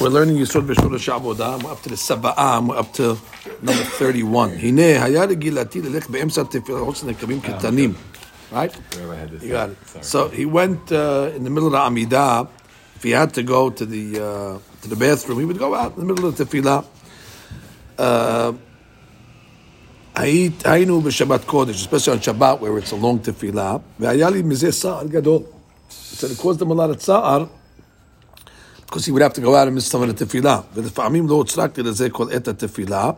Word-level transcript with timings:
We're 0.00 0.08
learning 0.08 0.36
Yisod 0.36 0.66
B'Shur 0.66 0.98
Sha'avodah. 0.98 1.62
We're 1.62 1.72
up 1.72 1.82
to 1.82 1.88
the 1.88 1.94
Saba'ah. 1.94 2.66
We're 2.66 2.76
up 2.76 2.92
to 2.94 3.18
number 3.62 3.84
31. 3.84 4.50
הנה, 4.50 5.04
היה 5.04 5.26
לגילתי 5.26 5.82
ללך 5.82 6.10
באמצע 6.10 6.42
תפילה 6.42 6.78
חוץ 6.84 7.04
נקבים 7.04 7.40
קטנים. 7.40 7.94
Right? 8.52 8.72
You 9.42 9.48
got 9.48 9.70
it. 9.70 10.04
So 10.04 10.28
he 10.28 10.44
went 10.44 10.92
uh, 10.92 11.30
in 11.36 11.44
the 11.44 11.50
middle 11.50 11.66
of 11.66 11.72
the 11.72 11.78
Amidah. 11.78 12.48
If 12.96 13.02
he 13.02 13.10
had 13.10 13.34
to 13.34 13.42
go 13.42 13.70
to 13.70 13.84
the 13.84 14.20
uh, 14.20 14.58
to 14.82 14.88
the 14.88 14.96
bathroom, 14.96 15.38
he 15.40 15.44
would 15.44 15.58
go 15.58 15.74
out 15.74 15.94
in 15.94 16.00
the 16.00 16.06
middle 16.06 16.26
of 16.28 16.36
the 16.36 16.44
tefillah. 16.44 16.84
Uh, 17.98 18.52
היינו 20.64 21.00
בשבת 21.00 21.44
קודש, 21.44 21.86
especially 21.86 22.12
on 22.12 22.20
Shabbat 22.20 22.60
where 22.60 22.78
it's 22.78 22.92
a 22.92 22.96
long 22.96 23.18
tefillah, 23.18 23.80
והיה 24.00 24.30
לי 24.30 24.42
מזה 24.42 24.72
צער 24.72 25.06
גדול. 25.06 25.42
So 25.90 26.26
it 26.26 26.38
caused 26.38 26.62
him 26.62 26.70
a 26.70 26.74
lot 26.74 26.90
of 26.90 26.96
צער, 26.96 27.44
because 28.90 29.04
he 29.04 29.12
would 29.12 29.22
have 29.22 29.34
to 29.34 29.40
go 29.40 29.54
out 29.54 29.66
and 29.66 29.74
miss 29.74 29.86
some 29.86 30.02
of 30.02 30.08
the 30.08 30.24
tefillah. 30.24 30.62
ולפעמים 30.74 31.28
לא 31.28 31.34
הוצלחתי 31.34 31.82
לזה 31.82 32.10
כל 32.10 32.26
עת 32.32 32.48
התפילה, 32.48 33.10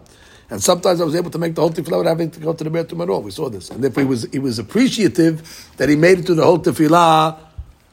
and 0.50 0.62
sometimes 0.62 1.00
I 1.00 1.04
was 1.04 1.14
able 1.14 1.30
to 1.30 1.38
make 1.38 1.54
the 1.54 1.60
whole 1.60 1.70
tefillah 1.70 1.98
without 1.98 2.06
having 2.06 2.30
to 2.30 2.40
go 2.40 2.52
to 2.52 2.64
the 2.64 2.70
bathroom 2.70 3.02
at 3.02 3.10
all. 3.10 3.22
We 3.22 3.30
saw 3.30 3.50
this. 3.50 3.70
And 3.70 3.84
if 3.84 3.96
he 3.96 4.04
was, 4.04 4.26
he 4.32 4.38
was 4.38 4.58
appreciative 4.58 5.42
that 5.76 5.88
he 5.88 5.96
made 5.96 6.20
it 6.20 6.26
to 6.26 6.34
the 6.34 6.44
whole 6.44 6.58
tefillah 6.58 7.36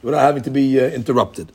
without 0.02 0.20
having 0.20 0.42
to 0.42 0.50
be 0.50 0.80
uh, 0.80 0.84
interrupted. 0.84 1.52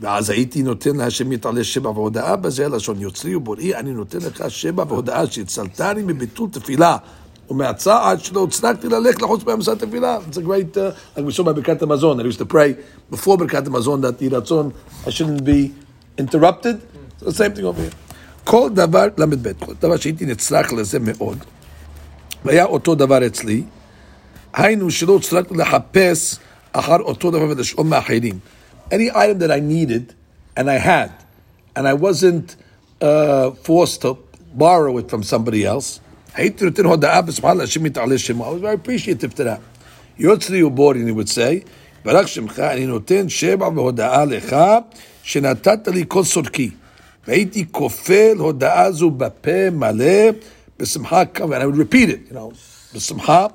ואז 0.00 0.30
הייתי 0.30 0.62
נותן 0.62 0.96
להשם 0.96 1.32
יתעלה 1.32 1.64
שבע 1.64 1.90
והודאה 1.90 2.36
בזה 2.36 2.68
לשון 2.68 3.00
יוצרי 3.00 3.34
ובוראי, 3.34 3.74
אני 3.74 3.92
נותן 3.92 4.18
לך 4.18 4.50
שבע 4.50 4.84
והודאה 4.88 5.26
שהצלתני 5.26 6.02
מביטול 6.02 6.48
תפילה 6.52 6.96
ומהצעד 7.50 8.20
שלא 8.20 8.44
הצלחתי 8.44 8.88
ללכת 8.88 9.22
לחוץ 9.22 9.42
באמצע 9.42 9.72
התפילה. 9.72 10.18
It's 10.30 10.36
a 10.36 10.40
great, 10.40 10.76
uh, 10.76 11.18
like 11.18 11.24
we 11.24 11.32
saw 11.36 11.42
by 11.44 11.52
ברכת 11.52 11.82
המזון, 11.82 12.20
that 12.20 12.22
I 12.22 12.26
used 12.26 12.38
to 12.38 12.52
pray 12.52 12.74
before 13.14 13.36
ברכת 13.36 13.66
המזון 13.66 14.04
that 14.04 14.12
יהי 14.20 14.28
רצון, 14.28 14.70
I 15.04 15.08
shouldn't 15.08 15.44
be 15.44 15.70
interrupted. 16.18 16.76
So 17.20 17.24
the 17.24 17.34
same 17.34 17.54
thing 17.54 17.64
over 17.64 17.80
here. 17.80 17.94
כל 18.44 18.70
דבר, 18.74 19.06
ל"ב, 19.18 19.52
כל 19.52 19.72
דבר 19.80 19.96
שהייתי 19.96 20.26
נצרך 20.26 20.72
לזה 20.72 20.98
מאוד, 21.00 21.38
והיה 22.44 22.64
אותו 22.64 22.94
דבר 22.94 23.26
אצלי, 23.26 23.62
היינו 24.54 24.90
שלא 24.90 25.16
הצלחתי 25.16 25.54
לחפש 25.54 26.38
אחר 26.72 27.00
אותו 27.00 27.30
דבר 27.30 27.48
ולשאול 27.50 27.86
מאחרים. 27.86 28.38
Any 28.90 29.10
item 29.10 29.38
that 29.38 29.50
I 29.50 29.60
needed, 29.60 30.12
and 30.56 30.70
I 30.70 30.78
had, 30.78 31.10
and 31.76 31.88
I 31.88 31.94
wasn't 31.94 32.56
uh, 33.00 33.50
forced 33.50 34.02
to 34.02 34.18
borrow 34.54 34.98
it 34.98 35.08
from 35.10 35.22
somebody 35.22 35.64
else, 35.64 36.00
הייתי 36.35 36.65
נותן 36.65 36.85
הודעה 36.85 37.21
בשמחה 37.21 37.53
להשם 37.53 37.85
יתעלה 37.85 38.17
שמו. 38.17 38.45
I 38.45 38.47
was 38.47 38.61
very 38.61 38.87
appreciative 38.87 39.33
to 39.37 39.39
that. 39.39 39.59
יוצרי 40.19 40.63
ובורי, 40.63 40.99
he 41.11 41.13
would 41.13 41.29
say, 41.29 41.69
ברך 42.05 42.27
שמך, 42.27 42.59
אני 42.59 42.85
נותן 42.85 43.29
שבע 43.29 43.67
והודעה 43.67 44.25
לך, 44.25 44.55
שנתת 45.23 45.87
לי 45.87 46.03
כל 46.07 46.23
סודקי. 46.23 46.69
והייתי 47.27 47.65
כופל 47.71 48.35
הודעה 48.37 48.91
זו 48.91 49.09
בפה 49.09 49.69
מלא, 49.71 50.29
בשמחה 50.79 51.25
כמה, 51.25 51.57
and 51.57 51.61
I 51.61 51.65
would 51.65 51.93
repeat 51.93 52.09
it, 52.09 52.31
you 52.31 52.35
know, 52.35 52.53
בשמחה, 52.95 53.45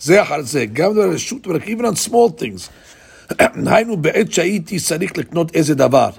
זה 0.00 0.22
אחר 0.22 0.42
זה, 0.42 0.66
גם 0.66 0.94
ברשות, 0.94 1.46
even 1.46 1.80
on 1.80 2.08
small 2.08 2.40
things. 2.40 2.68
היינו 3.66 3.96
בעת 3.96 4.32
שהייתי 4.32 4.80
צריך 4.80 5.18
לקנות 5.18 5.54
איזה 5.54 5.74
דבר. 5.74 6.10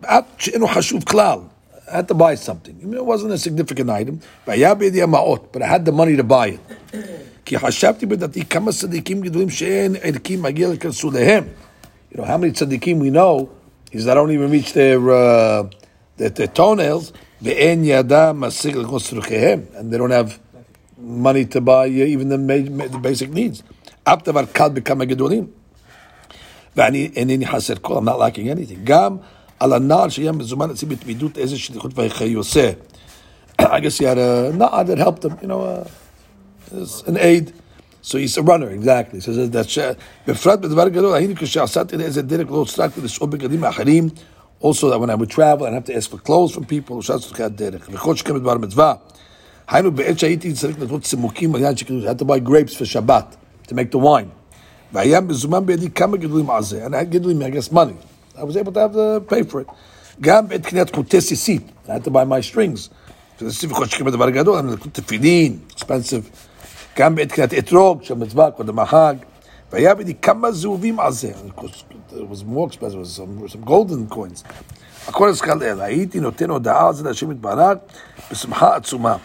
בעת 0.00 0.24
שאינו 0.38 0.68
חשוב 0.68 1.04
כלל. 1.04 1.38
I 1.89 1.97
had 1.97 2.07
to 2.07 2.15
buy 2.15 2.35
something. 2.35 2.75
Even 2.81 2.93
it 2.95 3.05
wasn't 3.05 3.33
a 3.33 3.37
significant 3.37 3.89
item. 3.89 4.19
והיה 4.47 4.73
בידי 4.73 5.01
המעות, 5.01 5.55
but 5.57 5.61
I 5.61 5.67
had 5.67 5.85
the 5.85 5.91
money 5.91 6.17
to 6.17 6.23
buy 6.23 6.47
it. 6.47 6.95
כי 7.45 7.59
חשבתי 7.59 8.05
בדעתי 8.05 8.45
כמה 8.45 8.71
צדיקים 8.71 9.21
גדולים 9.21 9.49
שאין 9.49 9.95
ערכי 10.01 10.37
מגיע 10.37 10.69
לכנסוליהם. 10.69 11.43
You 12.11 12.17
know, 12.17 12.23
how 12.23 12.37
many 12.37 12.51
tzaddikim 12.51 12.99
we 12.99 13.09
know 13.09 13.49
is 13.91 14.05
that 14.05 14.15
don't 14.15 14.31
even 14.31 14.49
reach 14.49 14.73
their, 14.73 14.99
uh, 15.11 15.63
their, 16.17 16.29
their 16.29 16.47
toenails, 16.47 17.11
ואין 17.41 17.83
ידם 17.83 18.37
משיג 18.39 18.75
לקנות 18.75 19.01
צורכיהם, 19.01 19.61
and 19.75 19.93
they 19.93 19.97
don't 19.97 20.11
have 20.11 20.39
money 20.97 21.45
to 21.45 21.61
buy 21.61 21.87
uh, 21.87 22.13
even 22.13 22.29
the, 22.29 22.37
the 22.89 22.97
basic 22.97 23.29
needs. 23.33 23.61
אף 24.03 24.23
דבר 24.23 24.45
קל 24.51 24.69
בכמה 24.73 25.05
גדולים. 25.05 25.47
ואני 26.75 27.09
אינני 27.15 27.47
חסר 27.47 27.73
כל, 27.81 27.97
I'm 27.97 28.05
not 28.05 28.19
lacking 28.19 28.47
anything. 28.47 28.79
גם 28.83 29.17
על 29.59 29.73
הנער 29.73 30.09
שהיה 30.09 30.31
מזומן 30.31 30.69
אצלי 30.69 30.87
בתמידות 30.87 31.37
איזה 31.37 31.57
שליחות 31.57 31.91
ויחי 31.95 32.33
עושה. 32.33 32.71
I 33.59 33.79
guess 33.79 33.97
he 33.97 34.03
had 34.03 34.17
a 34.17 34.51
na'ar 34.57 34.85
that 34.85 34.97
helped 34.97 35.23
him, 35.23 35.37
you 35.41 35.47
know, 35.47 35.61
uh, 35.61 37.07
an 37.07 37.17
aid. 37.17 37.53
So 38.01 38.17
he's 38.17 38.37
a 38.37 38.43
runner, 38.43 38.69
exactly. 38.69 39.19
So 39.21 39.31
that 39.31 39.97
בפרט 40.27 40.59
בדבר 40.59 40.87
גדול, 40.87 41.13
היינו 41.15 41.33
כשעשיתי 41.35 41.97
לאיזה 41.97 42.21
דרך 42.21 42.51
לא 42.51 42.61
הצלחתי 42.61 43.01
לשאול 43.01 43.29
בגדים 43.29 43.63
האחרים, 43.63 44.09
also 44.61 44.89
that 44.89 44.99
when 44.99 45.09
I 45.09 45.15
would 45.15 45.29
travel, 45.29 45.65
I'd 45.65 45.73
have 45.73 45.85
to 45.85 45.95
ask 45.95 46.09
for 46.09 46.17
clothes 46.17 46.51
from 46.55 46.65
people, 46.65 47.01
שעשיתי 47.01 47.33
לך 47.33 47.41
הדרך. 47.41 47.89
וכל 47.91 48.15
שכם 48.15 48.33
בדבר 48.33 48.57
מצווה. 48.57 48.93
היינו 49.67 49.91
בעת 49.91 50.19
שהייתי 50.19 50.53
צריך 50.53 50.79
לתת 50.79 51.03
צימוקים, 51.03 51.55
I 51.55 51.59
had 51.59 52.19
to 52.19 52.25
buy 52.25 52.39
grapes 52.39 52.75
for 52.75 52.85
Shabbat, 52.85 53.35
to 53.67 53.73
make 53.73 53.91
the 53.91 53.99
wine. 53.99 54.29
והיה 54.93 55.21
מזומן 55.21 55.65
בידי 55.65 55.89
כמה 55.89 56.17
גידולים 56.17 56.49
על 56.49 56.63
זה, 56.63 56.85
and 56.85 56.89
I 56.89 56.93
had 56.93 57.09
גידולים, 57.09 57.41
I 57.41 57.49
guess 57.49 57.73
money. 57.73 58.08
I 58.37 58.43
was 58.43 58.57
able 58.57 58.71
to 58.73 58.79
have 58.79 58.93
to 58.93 59.33
pay 59.33 59.43
for 59.51 59.61
it. 59.61 59.71
גם 60.21 60.47
בעת 60.47 60.65
קניית 60.65 60.95
חוטי 60.95 61.21
סיסית, 61.21 61.71
I 61.87 61.89
had 61.89 62.07
to 62.07 62.11
buy 62.11 62.25
my 62.25 62.53
strings. 62.53 62.89
שזה 63.39 63.53
סיב 63.53 63.71
יכול 63.71 63.87
שכם 63.87 64.05
בדבר 64.05 64.29
גדול, 64.29 64.57
אני 64.57 64.71
לקנות 64.71 64.93
תפילין, 64.93 65.57
expensive. 65.69 66.35
גם 66.97 67.15
בעת 67.15 67.31
קניית 67.31 67.53
אתרוג 67.53 68.03
של 68.03 68.13
מצווה, 68.13 68.51
קודם 68.51 68.79
החג. 68.79 69.15
והיה 69.71 69.95
בידי 69.95 70.13
כמה 70.13 70.51
זהובים 70.51 70.99
על 70.99 71.11
זה. 71.11 71.31
It 71.31 72.29
was 72.29 72.43
more 72.43 72.67
expensive, 72.67 72.95
it 72.95 72.99
was 72.99 73.15
some, 73.15 73.47
some 73.47 73.65
golden 73.65 74.15
coins. 74.15 74.43
הכל 75.07 75.29
הזכר 75.29 75.53
לאל, 75.53 75.81
הייתי 75.81 76.19
נותן 76.19 76.49
הודעה 76.49 76.87
על 76.87 76.93
זה 76.93 77.03
להשם 77.03 77.31
יתברך 77.31 77.77
בשמחה 78.31 78.75
עצומה. 78.75 79.17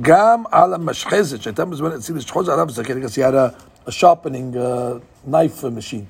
גם 0.00 0.42
על 0.50 0.74
המשחזת 0.74 1.42
שהייתה 1.42 1.64
מזמן 1.64 1.92
אצלי 1.92 2.14
לשחוז 2.14 2.48
עליו, 2.48 2.70
זה 2.70 2.84
כנראה 2.84 3.06
he 3.06 3.10
had 3.10 3.34
a, 3.34 3.88
a 3.88 3.92
sharpening 3.92 4.56
uh, 4.56 5.30
knife 5.30 5.64
machine. 5.64 6.06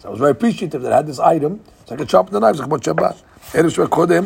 So 0.00 0.08
I 0.08 0.10
was 0.10 0.18
very 0.18 0.30
appreciative 0.30 0.82
that 0.82 0.92
I 0.92 0.96
had 0.96 1.06
this 1.06 1.20
item, 1.20 1.60
so 1.86 1.94
I 1.94 1.98
could 1.98 2.10
sharpen 2.10 2.34
the 2.34 2.40
knives, 2.40 2.56
זה 2.56 2.62
כמו 2.62 2.76
שבת. 2.82 3.14
ערב 3.54 3.68
שבת 3.68 3.88
קודם, 3.88 4.24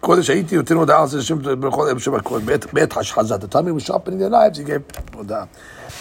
קודש 0.00 0.30
הייתי 0.30 0.56
נותן 0.56 0.74
הודעה 0.74 1.02
על 1.02 1.08
זה 1.08 1.18
לשם 1.18 1.38
בכל 1.60 1.88
ערב 1.88 1.98
שבת 1.98 2.22
קודם, 2.22 2.46
בעת 2.72 2.96
השחזה. 2.96 3.34
The 3.34 3.54
time 3.54 3.66
he 3.66 3.82
was 3.82 3.88
sharpening 3.88 4.18
the 4.18 4.30
knives, 4.30 4.58
he 4.58 4.64
gave 4.64 5.14
הודעה. 5.14 5.44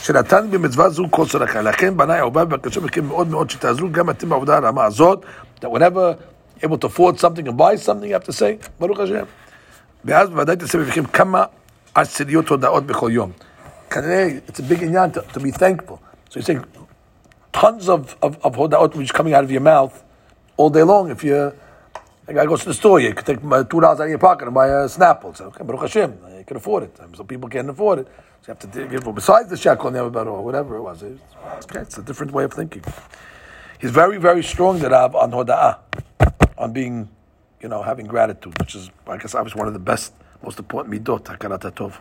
שנתן 0.01 0.51
במצווה 0.51 0.89
זו 0.89 1.03
כל 1.09 1.27
צדקה. 1.27 1.61
לכן 1.61 1.97
בניי 1.97 2.19
אהובה 2.19 2.45
בבקשה 2.45 2.81
מכם 2.81 3.05
מאוד 3.05 3.27
מאוד 3.27 3.49
שתעזרו 3.49 3.87
גם 3.91 4.09
אתם 4.09 4.29
בעבודה 4.29 4.57
הרמה 4.57 4.85
הזאת, 4.85 5.25
that 5.61 5.67
whenever 5.67 6.15
able 6.63 6.77
to 6.77 6.87
afford 6.87 7.19
something 7.19 7.47
and 7.47 7.57
buy 7.57 7.75
something, 7.75 8.09
you 8.09 8.13
have 8.13 8.27
to 8.29 8.33
say, 8.33 8.69
ברוך 8.79 8.99
השם. 8.99 9.23
ואז 10.05 10.29
בוודאי 10.29 10.55
תעשה 10.55 10.77
בפניכם 10.77 11.05
כמה 11.05 11.43
עשיריות 11.95 12.49
הודעות 12.49 12.85
בכל 12.85 13.09
יום. 13.11 13.31
כנראה, 13.89 14.29
it's 14.47 14.59
a 14.59 14.73
big 14.73 14.83
עניין 14.83 15.11
to, 15.13 15.37
to 15.37 15.39
be 15.39 15.51
thankful. 15.51 15.97
So 16.29 16.39
you're 16.39 16.43
saying 16.43 16.63
tons 17.53 17.89
of, 17.89 18.15
of, 18.21 18.37
of 18.45 18.55
hodaot 18.55 18.95
which 18.95 19.13
coming 19.13 19.33
out 19.33 19.43
of 19.43 19.51
your 19.51 19.61
mouth 19.61 20.03
all 20.56 20.70
day 20.70 20.82
long. 20.82 21.10
If 21.10 21.24
you 21.24 21.52
a 22.28 22.32
guy 22.32 22.46
goes 22.46 22.60
to 22.60 22.66
the 22.66 22.74
store, 22.74 23.00
you 23.00 23.12
could 23.14 23.26
take 23.26 23.40
two 23.40 23.80
dollars 23.80 24.00
out 24.00 24.04
of 24.04 24.08
your 24.08 24.18
pocket 24.18 24.44
and 24.44 24.54
buy 24.54 24.70
uh, 24.70 24.84
a 24.84 24.86
Snapple. 24.86 25.36
So, 25.36 25.46
okay, 25.46 25.64
Baruch 25.64 25.82
Hashem, 25.82 26.18
you 26.38 26.44
can 26.44 26.56
afford 26.56 26.84
it. 26.84 26.96
Some 27.16 27.26
people 27.26 27.48
can't 27.48 27.68
afford 27.68 28.00
it. 28.00 28.06
So 28.42 28.52
you 28.52 28.56
have 28.60 28.70
to 28.70 28.86
give, 28.88 29.14
besides 29.14 29.50
the 29.50 29.56
shekel 29.56 29.88
and 29.88 29.96
the 29.96 30.20
or 30.24 30.44
whatever 30.44 30.76
it 30.76 30.82
was. 30.82 31.02
It's, 31.02 31.20
okay, 31.64 31.80
it's 31.80 31.98
a 31.98 32.02
different 32.02 32.32
way 32.32 32.44
of 32.44 32.52
thinking. 32.52 32.84
He's 33.80 33.90
very, 33.90 34.18
very 34.18 34.44
strong, 34.44 34.78
the 34.78 34.88
Rab, 34.88 35.16
on 35.16 35.32
hoda'ah, 35.32 35.78
on 36.56 36.72
being, 36.72 37.08
you 37.60 37.68
know, 37.68 37.82
having 37.82 38.06
gratitude, 38.06 38.56
which 38.60 38.76
is, 38.76 38.90
I 39.08 39.16
guess, 39.16 39.34
obviously 39.34 39.58
one 39.58 39.66
of 39.66 39.74
the 39.74 39.80
best, 39.80 40.12
most 40.44 40.58
important 40.60 40.94
midot, 40.94 41.24
hakarat 41.24 41.72
tov. 41.72 41.98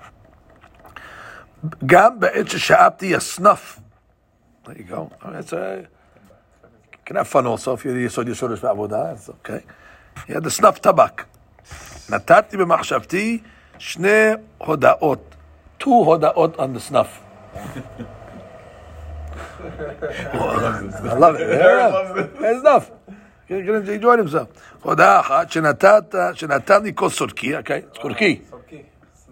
Gam 1.86 2.20
be'et 2.20 2.50
she'abti 2.50 3.20
snuff. 3.20 3.82
There 4.66 4.78
you 4.78 4.84
go. 4.84 5.12
That's 5.26 5.54
a... 5.54 5.88
you 7.01 7.01
can 7.07 7.17
have 7.17 7.29
fun 7.29 7.47
also 7.47 7.75
if 7.77 7.85
you're 7.85 7.97
יסוד 8.07 8.29
יסוד 8.29 8.51
יש 8.53 8.61
בעבודה, 8.61 9.13
it's 9.13 9.29
okay. 9.29 9.61
He 10.27 10.33
had 10.33 10.45
the 10.45 10.51
snuff 10.51 10.79
טבק. 10.81 11.25
נתתי 12.11 12.57
במחשבתי 12.57 13.39
שני 13.79 14.31
הודעות. 14.59 15.35
Two 15.81 15.87
הודעות 15.87 16.57
on 16.57 16.75
the 16.77 16.81
snuff. 16.81 17.27
I 20.33 21.15
love 21.19 21.35
it. 21.35 21.49
Yeah. 21.49 22.49
It's 22.49 22.61
enough. 22.61 22.91
He 23.49 23.55
enjoyed 23.95 24.19
himself. 24.19 24.49
הודעה 24.83 25.21
אחת 25.21 25.51
שנתת, 25.51 26.15
שנתן 26.35 26.83
לי 26.83 26.95
כוס 26.95 27.17
סורקי, 27.17 27.57
אוקיי? 27.57 27.83
סורקי. 28.03 28.43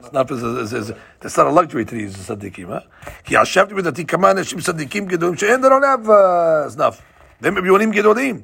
סנאפ 0.03 0.33
זה 0.33 0.95
it's 1.23 1.37
not 1.37 1.47
a 1.47 1.51
luxury 1.51 1.85
to 1.85 1.93
these 1.93 2.27
צדיקים, 2.27 2.73
אה? 2.73 2.79
כי 3.25 3.35
ישבתי 3.43 3.75
בדעתי 3.75 4.06
כמה 4.06 4.31
אנשים 4.31 4.61
צדיקים 4.61 5.06
גדולים 5.06 5.37
שאין 5.37 5.65
they 5.65 5.69
don't 5.69 6.06
have 6.06 7.01
סנאפ. 7.39 7.43
והם 7.43 7.59
אביונים 7.59 7.91
גדולים. 7.91 8.41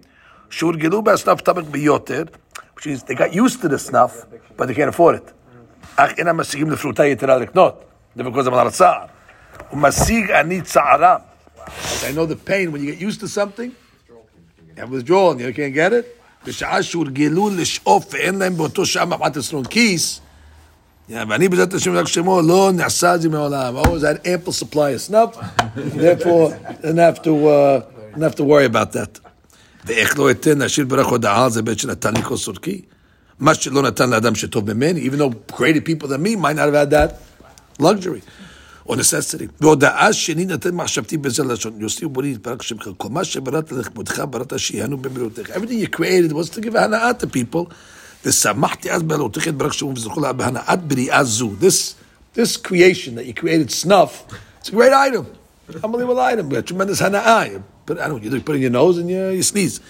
שהורגלו 0.51 1.03
בהסנאפ 1.03 1.41
טבק 1.41 1.65
ביותר, 1.65 2.23
which 2.77 2.83
is 2.83 3.03
they 3.03 3.15
got 3.15 3.33
used 3.33 3.63
to 3.63 3.69
the 3.69 3.79
snuff, 3.79 4.27
but 4.57 4.67
they 4.69 4.75
can't 4.75 4.95
afford 4.95 5.15
it. 5.15 5.33
אך 5.97 6.11
אינם 6.19 6.37
משיגים 6.37 6.71
לפרוטה 6.71 7.07
יתרה 7.07 7.39
לקנות. 7.39 7.85
זה 8.17 8.23
בכל 8.23 8.55
על 8.55 8.67
הצער. 8.67 9.05
ומשיג 9.73 10.31
אני 10.31 10.63
צערם. 10.63 11.21
I 12.03 12.13
know 12.13 12.27
the 12.27 12.51
pain 12.51 12.73
when 12.73 12.81
you 12.83 12.93
get 12.93 13.01
used 13.01 13.21
to 13.21 13.29
something, 13.29 13.71
you 14.09 14.81
have 14.81 14.91
withdrawal 14.91 15.31
and 15.33 15.41
you 15.41 15.53
can't 15.53 15.75
get 15.75 15.93
it. 15.93 16.21
בשעה 16.47 16.83
שהורגלו 16.83 17.51
לשאוף 17.51 18.07
ואין 18.15 18.39
להם 18.39 18.57
באותו 18.57 18.87
שעה 18.87 19.05
מחמת 19.05 19.37
אסרון 19.37 19.65
כיס, 19.65 20.21
ואני 21.09 21.49
בעזרת 21.49 21.75
השם 21.75 21.95
רק 21.95 22.07
שמו 22.07 22.43
לא 22.43 22.71
נעשה 22.75 23.15
את 23.15 23.21
זה 23.23 23.29
מעולם. 23.29 23.77
I 23.77 23.81
always 23.81 24.03
had 24.03 24.27
ample 24.27 24.53
supply 24.53 24.91
of 24.95 25.11
snuff, 25.11 25.37
therefore 25.77 26.53
didn't 26.83 26.99
have 26.99 27.23
to, 27.23 27.49
uh, 27.49 27.94
didn't 28.15 28.23
have 28.23 28.35
to 28.37 28.45
worry 28.45 28.67
about 28.67 28.93
that. 28.93 29.21
ואיך 29.85 30.19
לא 30.19 30.31
אתן 30.31 30.59
להשאיר 30.59 30.87
ברך 30.87 31.07
הודעה 31.07 31.45
על 31.45 31.51
זה 31.51 31.63
בעת 31.63 31.79
שנתן 31.79 32.15
לי 32.15 32.23
כל 32.23 32.37
סורקי? 32.37 32.83
מה 33.39 33.55
שלא 33.55 33.83
נתן 33.83 34.11
לאדם 34.11 34.35
שטוב 34.35 34.73
ממני, 34.73 35.09
even 35.09 35.19
though 35.19 35.53
greater 35.53 35.81
people 35.81 36.07
than 36.07 36.23
me 36.23 36.37
might 36.37 36.57
not 36.57 36.69
have 36.69 36.75
had 36.75 36.91
that 36.91 37.83
luxury. 37.83 38.21
או 38.87 38.95
necessity. 38.95 39.45
והודעה 39.61 40.13
שני 40.13 40.45
נתן 40.45 40.75
מחשבתי 40.75 41.17
בזה 41.17 41.45
לשון, 41.45 41.81
יוסי 41.81 42.05
ובורי 42.05 42.31
יתברך 42.31 42.63
שמך, 42.63 42.89
כל 42.97 43.09
מה 43.09 43.25
שבראת 43.25 43.73
לכבודך 43.73 44.23
בראת 44.31 44.59
שיהנו 44.59 44.97
במירותיך. 44.99 45.51
Everything 45.51 45.85
you 45.85 45.97
created 45.97 46.33
was 46.33 46.57
to 46.57 46.61
give 46.61 46.79
הנאה 46.79 47.11
to 47.11 47.27
people. 47.27 47.75
ושמחתי 48.25 48.91
אז 48.91 49.03
באלוהותיך 49.03 49.47
יתברך 49.47 49.75
שמו 49.75 49.93
וזכו 49.97 50.21
לה 50.21 50.33
בהנאת 50.33 50.83
בריאה 50.83 51.25
זו. 51.25 51.51
This, 51.61 51.95
this 52.37 52.57
creation 52.69 53.15
that 53.17 53.27
you 53.27 53.43
created 53.43 53.71
snuff, 53.71 54.35
it's 54.61 54.69
a 54.69 54.73
great 54.73 54.93
item. 54.93 55.25
Unbelievable 55.85 56.21
item. 56.21 56.49
We 56.49 56.57
have 56.57 56.65
tremendous 56.65 57.05
הנאה. 57.05 57.45
But 57.87 57.99
I 58.01 58.09
don't, 58.09 58.23
you 58.23 58.31
put 58.41 58.55
it 58.55 58.57
in 58.57 58.63
your 58.63 58.71
nose 58.71 58.99
and 58.99 59.09
you, 59.11 59.29
you 59.29 59.43
sneeze. 59.43 59.81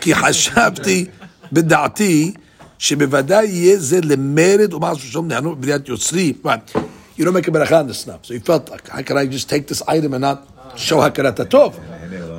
כי 0.00 0.14
חשבתי 0.14 1.06
בדעתי 1.52 2.32
שבוודאי 2.78 3.46
יהיה 3.46 3.78
זה 3.78 4.00
למרד 4.02 4.74
ומעש 4.74 5.04
ושלום 5.04 5.28
נענו 5.28 5.56
בבריאת 5.56 5.88
יוצרי. 5.88 6.32
Right. 6.44 6.76
You 7.18 7.24
don't 7.24 7.34
make 7.34 7.48
a 7.48 7.50
beracha 7.50 7.80
on 7.80 7.86
the 7.86 7.94
snuff. 7.94 8.20
So 8.22 8.34
he 8.34 8.40
felt 8.40 8.70
like, 8.70 8.88
how 8.88 9.02
can 9.02 9.18
I 9.18 9.26
just 9.26 9.48
take 9.48 9.66
this 9.66 9.82
item 9.86 10.14
and 10.14 10.22
not 10.22 10.48
show 10.76 10.98
hakarat 10.98 11.36
tov? 11.50 11.74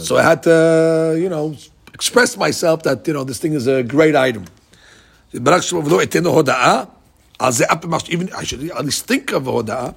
So 0.01 0.17
I 0.17 0.23
had 0.23 0.41
to, 0.43 1.15
you 1.19 1.29
know, 1.29 1.55
express 1.93 2.35
myself 2.35 2.81
that, 2.83 3.07
you 3.07 3.13
know, 3.13 3.23
this 3.23 3.37
thing 3.37 3.53
is 3.53 3.67
a 3.67 3.83
great 3.83 4.15
item. 4.15 4.43
ברק 5.33 5.61
שלו 5.61 5.85
ולא 5.85 6.03
אתן 6.03 6.25
הודעה, 6.25 6.83
על 7.39 7.51
זה 7.51 7.65
אף 7.65 7.77
פעם, 7.81 7.93
even, 7.93 8.33
I 8.33 8.43
should 8.43 8.61
at 8.71 8.85
least 8.85 9.07
think 9.07 9.31
of 9.31 9.45
הודעה, 9.45 9.89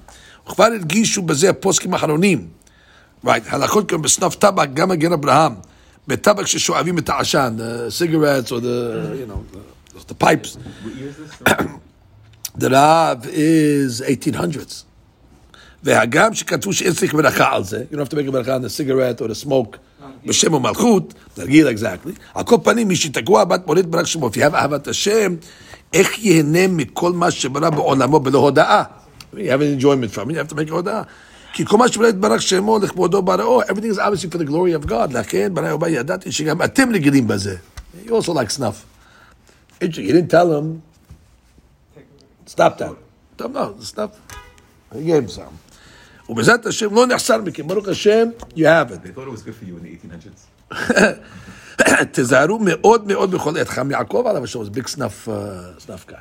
וכבר 0.47 0.63
הרגישו 0.63 1.21
בזה 1.21 1.49
הפוסקים 1.49 1.93
האחרונים. 1.93 2.47
Right, 3.25 3.41
הלכות 3.49 3.91
גם 3.91 4.01
בסנף 4.01 4.35
טבק, 4.35 4.67
גם 4.73 4.89
מגן 4.89 5.13
אברהם, 5.13 5.53
בטבק 6.07 6.47
ששואבים 6.47 6.97
את 6.97 7.09
העשן, 7.09 7.55
the 7.57 7.91
cigarettes 7.91 8.51
or 8.51 8.59
the, 8.59 9.15
you 9.15 9.27
know, 9.27 9.43
the, 9.53 10.13
the 10.13 10.25
pipes. 10.25 10.57
The 12.57 12.69
Rav 12.69 13.25
is 13.25 14.01
1800s. 14.01 14.83
והגם 15.83 16.33
שכתבו 16.33 16.73
שאין 16.73 16.93
צריך 16.93 17.13
ברכה 17.13 17.55
על 17.55 17.63
זה, 17.63 17.83
you 17.91 17.95
don't 17.95 17.97
have 17.97 18.11
to 18.11 18.15
make 18.15 18.27
a 18.27 18.31
ברכה 18.31 18.57
on 18.57 18.61
the 18.61 18.69
cigarette 18.69 19.21
or 19.21 19.27
the 19.27 19.45
smoke, 19.45 19.77
בשם 20.25 20.53
ומלכות, 20.53 21.13
תרגיל 21.33 21.67
exactly, 21.67 22.11
על 22.33 22.43
כל 22.43 22.55
פנים, 22.63 22.87
מי 22.87 22.95
שתקוע 22.95 23.43
בת 23.43 23.67
מוריד 23.67 23.91
ברק 23.91 24.05
שמופיעה 24.05 24.49
באהבת 24.49 24.87
השם, 24.87 25.35
איך 25.93 26.19
ייהנה 26.19 26.67
מכל 26.67 27.11
מה 27.11 27.31
שברא 27.31 27.69
בעולמו 27.69 28.19
בלא 28.19 28.39
הודאה? 28.39 28.83
You 29.33 29.37
have 29.37 29.61
an 29.61 29.81
enjoyment 29.81 30.11
from 30.15 30.29
it, 30.29 30.33
you 30.33 30.39
have 30.39 30.47
to 30.47 30.55
make 30.55 30.69
a 30.69 30.73
הודאה. 30.73 31.01
כי 31.52 31.64
כל 31.64 31.76
מה 31.76 31.88
שברא 31.88 32.08
יתברך 32.08 32.42
שמו 32.42 32.78
לכבודו 32.78 33.22
בראו, 33.22 33.62
everything 33.62 33.94
is 33.94 33.98
obviously 33.98 34.34
for 34.34 34.38
the 34.38 34.46
glory 34.50 34.84
of 34.84 34.90
God, 34.90 35.12
לכן 35.12 35.54
בני 35.54 35.72
ובא 35.72 35.88
ידעתי 35.88 36.32
שגם 36.32 36.62
אתם 36.62 36.94
רגילים 36.94 37.26
בזה. 37.26 37.56
You 38.04 38.08
also 38.08 38.32
like 38.32 38.50
snuff. 38.58 38.86
You 39.80 39.88
didn't 39.88 40.30
tell 40.30 40.50
him, 40.52 40.80
stop 42.46 42.78
that. 42.78 42.94
טוב, 43.36 43.56
לא, 43.56 43.72
זה 43.78 43.86
סתם. 43.86 44.06
He 44.92 44.96
gave 44.96 45.30
him 45.30 45.36
some. 45.36 45.70
ובעזרת 46.28 46.66
השם 46.66 46.94
לא 46.94 47.06
נחסר 47.06 47.42
מכם, 47.42 47.66
ברוך 47.66 47.88
השם, 47.88 48.28
you 48.56 48.58
have 48.58 48.90
it. 48.90 49.02
They 49.04 49.10
thought 49.16 49.28
it 49.28 49.32
was 49.32 49.42
good 49.42 49.54
for 49.54 49.64
you 49.64 49.76
in 49.76 49.82
the 49.82 49.88
1800s. 49.88 50.74
תזהרו 52.12 52.58
מאוד 52.62 53.06
מאוד 53.06 53.30
בכל 53.30 53.56
עת. 53.58 53.68
חם 53.68 53.90
יעקב 53.90 54.24
עליו 54.26 54.44
השם, 54.44 54.64
זה 54.64 54.70
ביג 54.70 54.86
סנאפ 54.86 55.28
סנאפ 55.78 56.06
גאי. 56.06 56.16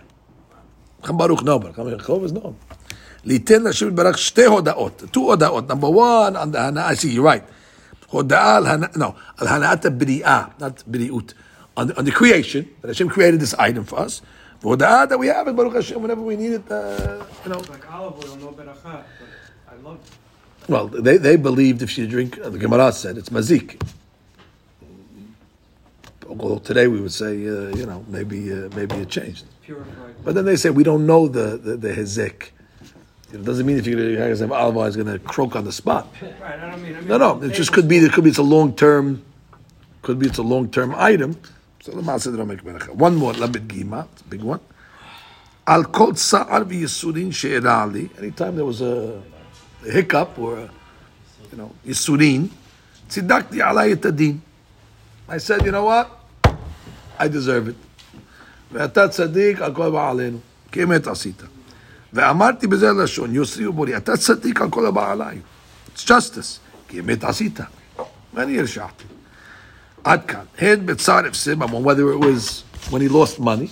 חם 1.04 1.18
ברוך 1.18 1.42
but 1.42 1.76
חם 1.76 1.90
יעקב 1.90 2.22
is 2.26 2.32
no. 2.32 2.48
ליתן 3.25 3.63
להשם 3.63 3.89
יתברך 3.89 4.19
שתי 4.19 4.45
הודעות, 4.45 5.03
two 5.13 5.19
הודעות. 5.19 5.71
number 5.71 5.89
one, 5.89 6.37
on 6.37 6.55
the 6.55 6.59
הנאה, 6.59 6.89
I 6.91 6.95
see, 6.95 7.15
you're 7.17 7.23
right. 7.23 7.43
הודעה 8.07 8.57
על 8.57 8.67
הנאה, 8.67 8.89
no, 8.95 9.13
על 9.37 9.49
הנאת 9.49 9.85
הבריאה, 9.85 10.45
not 10.61 10.83
בריאות. 10.87 11.35
On 11.77 11.87
the, 11.89 11.99
on 11.99 12.05
the 12.05 12.13
creation, 12.13 12.65
that 12.83 12.89
Hashem 12.89 13.09
created 13.09 13.41
this 13.41 13.55
item 13.55 13.85
for 13.85 13.99
us. 13.99 14.23
והודעה 14.63 15.07
that 15.09 15.19
we 15.19 15.27
have 15.27 15.49
it, 15.49 15.53
ברוך 15.57 15.75
השם, 15.75 16.03
whenever 16.03 16.23
we 16.23 16.37
need 16.37 16.53
it, 16.53 16.71
uh, 16.71 17.25
you 17.45 17.51
know. 17.53 17.59
Like 17.59 17.93
olive 17.93 18.25
oil, 18.25 18.37
no 18.37 18.49
beracha, 18.49 19.03
but 19.19 19.29
I 19.69 19.83
love 19.83 19.97
it. 19.97 20.71
Well, 20.71 20.89
they, 20.89 21.19
they 21.19 21.37
believed 21.37 21.83
if 21.83 21.99
you 21.99 22.07
drink, 22.07 22.43
the 22.43 22.59
Gemara 22.59 22.91
said 22.93 23.19
it's 23.19 23.29
mazik. 23.29 23.81
Although 26.27 26.59
today 26.59 26.87
we 26.89 27.01
would 27.01 27.13
say, 27.13 27.33
uh, 27.47 27.77
you 27.77 27.85
know, 27.85 28.05
maybe 28.09 28.51
uh, 28.51 28.71
maybe 28.75 28.95
it 28.97 29.11
changed. 29.11 29.45
Purified. 29.63 30.15
But 30.25 30.35
then 30.35 30.47
they 30.47 30.57
say 30.57 30.71
we 30.71 30.83
don't 30.83 31.07
know 31.07 31.29
the 31.29 31.59
the, 31.59 31.77
the 31.77 31.89
hezek. 31.89 32.51
You 33.31 33.39
know, 33.39 33.43
it 33.43 33.47
doesn't 33.47 33.67
mean 33.67 33.79
if 33.79 33.87
you're 33.87 33.97
going 33.97 34.37
to 34.37 34.43
have 34.43 34.53
olive 34.53 34.77
oil, 34.77 34.85
it's 34.85 34.97
going 34.97 35.13
to 35.13 35.19
croak 35.19 35.57
on 35.57 35.65
the 35.65 35.73
spot. 35.73 36.07
Right, 36.23 36.59
I 36.59 36.71
don't 36.71 36.83
mean, 36.83 36.97
I 36.97 37.01
mean. 37.01 37.09
No, 37.09 37.19
no, 37.19 37.43
it 37.43 37.53
just 37.55 37.73
could 37.73 37.89
be. 37.89 37.99
It 37.99 38.13
could 38.13 38.25
be 38.25 38.31
it's 38.31 38.39
a 38.39 38.43
long 38.43 38.75
term. 38.75 39.25
Could 40.03 40.19
be 40.19 40.27
it's 40.27 40.39
a 40.39 40.43
long 40.43 40.71
term 40.71 40.95
item. 40.97 41.37
So 41.83 41.93
the 41.93 42.03
Maaseh 42.03 42.31
they 42.31 42.37
don't 42.37 42.49
make 42.49 42.63
beracha. 42.63 42.95
One 42.95 43.17
more, 43.17 43.33
labit 43.33 43.67
gima, 43.67 44.07
it's 44.13 44.23
a 44.23 44.25
big 44.25 44.43
one. 44.43 44.61
Al 45.67 45.85
kol 45.85 46.15
sa'ar 46.15 46.65
v'yisurin 46.65 47.33
she'era 47.33 47.83
ali. 47.83 48.11
Anytime 48.19 48.57
there 48.57 48.65
was 48.65 48.81
a, 48.81 49.23
a 49.87 49.91
hiccup 49.91 50.39
or 50.39 50.59
a, 50.59 50.71
you 51.51 51.59
know, 51.59 51.73
yisurin, 51.87 52.51
tzidakti 53.09 53.61
alay 53.61 53.93
et 53.93 54.05
adin. 54.05 54.41
I 55.29 55.39
said, 55.39 55.65
you 55.65 55.73
know 55.73 55.85
what? 55.85 56.11
I 57.19 57.29
deserve 57.29 57.69
it. 57.69 57.77
ואתה 58.73 59.09
צדיק 59.09 59.61
על 59.63 59.75
כל 59.75 59.87
הבא 59.87 60.11
עלינו, 60.11 60.39
כי 60.73 60.83
אמת 60.83 61.07
עשית. 61.07 61.43
ואמרתי 62.13 62.67
בזה 62.67 62.93
לשון, 62.93 63.35
יוסי 63.35 63.67
ובורי, 63.67 63.97
אתה 63.97 64.17
צדיק 64.17 64.61
על 64.61 64.71
כל 64.71 64.87
הבא 64.87 65.13
עליי. 65.13 65.39
It's 65.97 66.01
justice, 66.01 66.59
כי 66.89 67.01
אמת 67.01 67.25
עשית. 67.25 67.61
ואני 68.35 68.59
הרשעתי. 68.59 69.05
עד 70.05 70.25
כאן. 70.25 70.45
הן 70.59 70.87
בצער 70.87 71.27
הפסד 71.27 71.55
ממון, 71.55 71.85
whether 71.85 72.13
it 72.13 72.25
was 72.25 72.63
when 72.91 73.01
he 73.01 73.09
lost 73.09 73.41
money, 73.41 73.69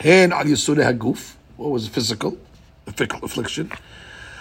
הן 0.00 0.32
על 0.32 0.48
יסודי 0.48 0.84
הגוף, 0.84 1.36
what 1.58 1.62
was 1.62 1.98
physical, 1.98 2.32
affliction. 2.88 3.74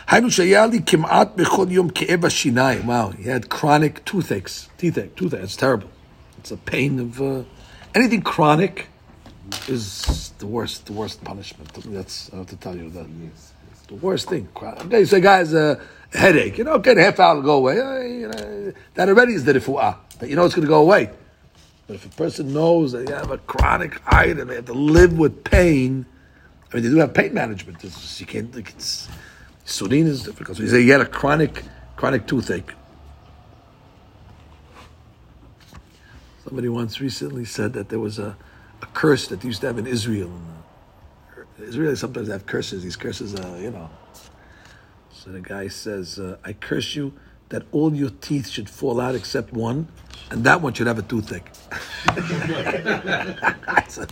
היינו 0.07 0.31
שהיה 0.31 0.65
לי 0.65 0.79
כמעט 0.85 1.29
בכל 1.35 1.65
יום 1.69 1.89
כאב 1.89 2.25
השיניים. 2.25 2.89
Wow, 2.89 3.11
he 3.11 3.25
had 3.25 3.49
chronic 3.49 4.05
toothaches. 4.05 4.69
Toothache, 4.77 5.15
toothache, 5.15 5.43
it's 5.43 5.55
terrible. 5.55 5.89
It's 6.41 6.51
a 6.51 6.71
pain 6.71 6.99
of... 6.99 7.21
Uh, 7.21 7.43
anything 7.95 8.21
chronic 8.21 8.87
is 9.68 10.32
the 10.38 10.46
worst, 10.46 10.86
the 10.86 10.92
worst 10.92 11.22
punishment. 11.24 11.72
That's, 11.86 12.32
I 12.32 12.38
have 12.38 12.46
to 12.46 12.56
tell 12.56 12.76
you 12.76 12.90
that. 12.90 13.06
The 13.86 13.94
worst 13.96 14.28
thing. 14.30 14.48
Okay, 14.56 15.00
you 15.00 15.06
say, 15.06 15.20
guy 15.20 15.38
has 15.38 15.52
a 15.52 15.78
headache. 16.10 16.56
You 16.56 16.64
know, 16.64 16.72
okay, 16.74 16.98
half 16.98 17.20
hour 17.20 17.36
will 17.36 17.42
go 17.42 17.56
away. 17.58 17.80
Uh, 17.80 17.98
you 18.00 18.28
know, 18.28 18.72
that 18.94 19.08
already 19.08 19.34
is 19.34 19.44
the 19.44 19.52
refuah. 19.52 19.96
That 20.18 20.30
you 20.30 20.36
know 20.36 20.44
it's 20.46 20.54
going 20.54 20.64
to 20.64 20.68
go 20.68 20.80
away. 20.80 21.10
But 21.86 21.96
if 21.96 22.06
a 22.06 22.08
person 22.16 22.54
knows 22.54 22.92
that 22.92 23.06
you 23.06 23.14
have 23.14 23.30
a 23.30 23.38
chronic 23.38 24.00
item, 24.06 24.48
they 24.48 24.54
have 24.54 24.64
to 24.66 24.72
live 24.72 25.18
with 25.18 25.44
pain. 25.44 26.06
I 26.72 26.76
mean, 26.76 26.84
they 26.84 26.88
do 26.88 26.96
have 26.96 27.12
pain 27.12 27.34
management. 27.34 27.84
It's 27.84 28.00
just, 28.00 28.20
you 28.20 28.26
can't. 28.26 28.56
It's 28.56 29.08
Surin 29.66 30.06
is 30.06 30.22
difficult. 30.22 30.56
So 30.56 30.62
you 30.62 30.68
say 30.70 30.80
you 30.80 30.92
had 30.92 31.02
a 31.02 31.06
chronic, 31.06 31.62
chronic 31.96 32.26
toothache. 32.26 32.72
Somebody 36.44 36.68
once 36.68 37.00
recently 37.00 37.44
said 37.44 37.74
that 37.74 37.90
there 37.90 37.98
was 37.98 38.18
a 38.18 38.36
curse 39.03 39.27
that 39.27 39.41
they 39.41 39.47
used 39.47 39.61
to 39.61 39.67
have 39.67 39.77
in 39.77 39.87
Israel. 39.87 40.31
Israelis 41.61 41.97
sometimes 41.97 42.29
have 42.29 42.45
curses. 42.45 42.83
These 42.83 42.95
curses, 42.95 43.35
uh, 43.35 43.57
you 43.61 43.71
know. 43.71 43.89
So 45.11 45.31
the 45.31 45.41
guy 45.41 45.67
says, 45.67 46.17
uh, 46.19 46.37
"I 46.45 46.53
curse 46.53 46.95
you 46.95 47.13
that 47.49 47.63
all 47.71 47.93
your 47.93 48.09
teeth 48.21 48.47
should 48.47 48.69
fall 48.69 49.01
out 49.01 49.15
except 49.15 49.51
one, 49.53 49.87
and 50.31 50.43
that 50.45 50.61
one 50.61 50.73
should 50.73 50.87
have 50.87 50.99
a 50.99 51.01
toothache." 51.01 51.51
I 52.07 53.83
said, 53.87 54.11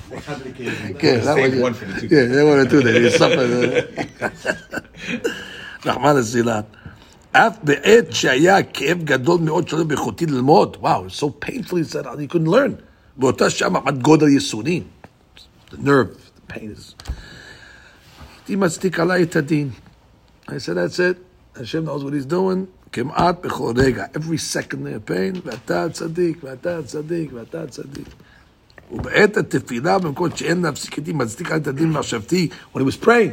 Okay, 0.96 1.18
that 1.18 1.36
Save 1.36 1.54
was- 1.54 1.62
one 1.62 1.74
for 1.74 1.86
the 1.86 1.94
two. 2.02 2.08
Yeah, 2.14 2.26
they 2.26 2.44
want 2.44 2.70
to 2.70 2.76
do 2.76 2.82
that. 2.86 2.96
It's 2.96 3.18
something. 3.18 3.52
נחמן 5.86 6.16
הזילן. 6.16 6.62
אף 7.32 7.58
בעת 7.64 8.06
שהיה 8.12 8.64
כאב 8.64 9.04
גדול 9.04 9.42
מאוד 9.42 9.68
שלא 9.68 9.84
ביכולתי 9.84 10.26
ללמוד, 10.26 10.78
וואו, 10.80 11.06
so 11.10 11.30
painfully 11.46 11.84
said, 11.84 12.06
I 12.08 12.26
couldn't 12.28 12.48
learn. 12.50 12.82
באותה 13.18 13.50
שעה 13.50 13.70
מעמד 13.70 14.02
גודל 14.02 14.28
ייסורים. 14.28 14.84
The 15.72 15.76
nerve, 15.76 16.16
the 16.38 16.54
pain 16.54 16.72
is... 16.76 17.12
הייתי 18.40 18.56
מצדיק 18.56 19.00
עליי 19.00 19.24
את 19.24 19.36
הדין. 19.36 19.70
I 20.48 20.50
said, 20.50 20.78
that's 20.78 21.00
it. 21.00 21.18
Hashem 21.58 21.86
knows 21.86 22.04
what 22.04 22.14
he's 22.14 22.26
doing. 22.26 22.66
כמעט 22.92 23.46
בכל 23.46 23.74
רגע. 23.76 24.06
Every 24.14 24.38
second 24.38 24.76
they're 24.76 25.10
pain, 25.10 25.42
ואתה 25.46 25.90
צדיק, 25.90 26.38
ואתה 26.44 26.84
צדיק, 26.84 27.32
ואתה 27.34 27.68
צדיק. 27.68 28.08
ובעת 28.92 29.38
התפילה, 29.38 30.00
במקום 30.00 30.30
שאין 30.36 30.62
להפסיק 30.62 30.98
איתי, 30.98 31.14
מצדיק 31.14 31.52
על 31.52 31.58
את 31.58 31.68
הדין 31.68 31.92
מחשבתי, 31.92 32.50
when 32.74 32.78
he 32.78 32.84
was 32.84 33.06
praying, 33.06 33.32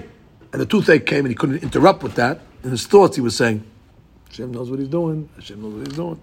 and 0.52 0.60
the 0.60 0.66
toothache 0.66 1.06
came 1.06 1.24
and 1.24 1.28
he 1.28 1.34
couldn't 1.34 1.62
interrupt 1.62 2.02
with 2.02 2.14
that, 2.14 2.40
in 2.64 2.70
his 2.70 2.86
thoughts 2.86 3.16
he 3.16 3.22
was 3.22 3.36
saying, 3.36 3.62
Hashem 4.28 4.50
knows 4.52 4.70
what 4.70 4.80
he's 4.80 4.88
doing, 4.88 5.28
Hashem 5.36 5.62
knows 5.62 5.74
what 5.74 5.86
he's 5.86 5.96
doing. 5.96 6.18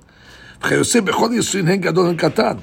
וכיוצא 0.64 1.02
בכל 1.02 1.30
ייסורים 1.34 1.68
הן 1.68 1.82
גדול 1.82 2.08
הן 2.08 2.18
קטן. 2.18 2.58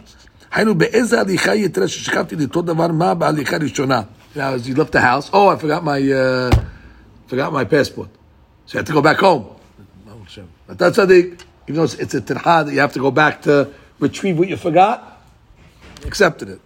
היינו 0.53 0.75
באיזה 0.75 1.21
הליכה 1.21 1.55
יתרה 1.55 1.89
ששכבתי 1.89 2.37
לאותו 2.37 2.63
דבר, 2.63 2.87
מה 2.87 3.15
בהליכה 3.15 3.57
ראשונה? 3.57 4.03
Now, 4.37 4.55
as 4.55 4.69
you 4.69 4.75
left 4.75 4.93
the 4.93 5.01
house, 5.01 5.31
oh, 5.33 5.49
I 5.49 5.57
forgot 5.57 5.83
my, 5.85 6.01
uh, 6.01 6.51
forgot 7.27 7.53
my 7.53 7.65
passport. 7.65 8.09
So 8.67 8.73
you 8.73 8.79
have 8.79 8.87
to 8.87 8.93
go 8.93 9.03
back 9.03 9.19
home. 9.19 9.45
אתה 10.73 10.91
צדיק. 10.91 11.43
Even 11.69 11.77
though 11.77 11.85
it's, 11.85 11.95
it's 11.95 12.15
a 12.15 12.21
tirha 12.21 12.65
that 12.65 12.73
you 12.73 12.81
have 12.81 12.93
to 12.93 13.01
go 13.01 13.11
back 13.11 13.43
to 13.43 13.69
retrieve 14.01 14.39
what 14.39 14.49
you 14.49 14.57
forgot, 14.57 14.99
accepted 16.07 16.49
it. 16.49 16.61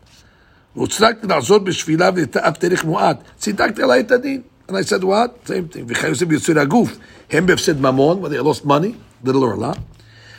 והוצלקתי 0.77 1.27
לעזור 1.27 1.59
בשבילה 1.59 2.11
ולתאף 2.15 2.59
דרך 2.59 2.85
מועט. 2.85 3.17
צידקתי 3.39 3.83
עליי 3.83 4.01
את 4.01 4.11
הדין. 4.11 4.41
And 4.69 4.73
I 4.73 4.83
said, 4.83 5.05
what? 5.05 5.47
Same 5.47 5.75
thing. 5.75 5.85
וחיוסים 5.89 6.29
ביצורי 6.29 6.61
הגוף. 6.61 6.99
הם 7.31 7.47
בהפסד 7.47 7.81
ממון, 7.81 8.23
where 8.23 8.29
they 8.29 8.39
lost 8.39 8.65
money, 8.65 8.95
little 9.25 9.45
or 9.45 9.53
a 9.53 9.57
lot. 9.57 9.79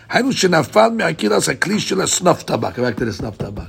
היינו 0.09 0.33
שנפל 0.33 0.89
מהקילס 0.89 1.49
הכלי 1.49 1.79
של 1.79 2.01
הסנוף 2.01 2.43
טבק. 2.43 2.79
back 2.79 2.99
to 2.99 3.01
the 3.01 3.21
snuff 3.21 3.37
טבק. 3.37 3.61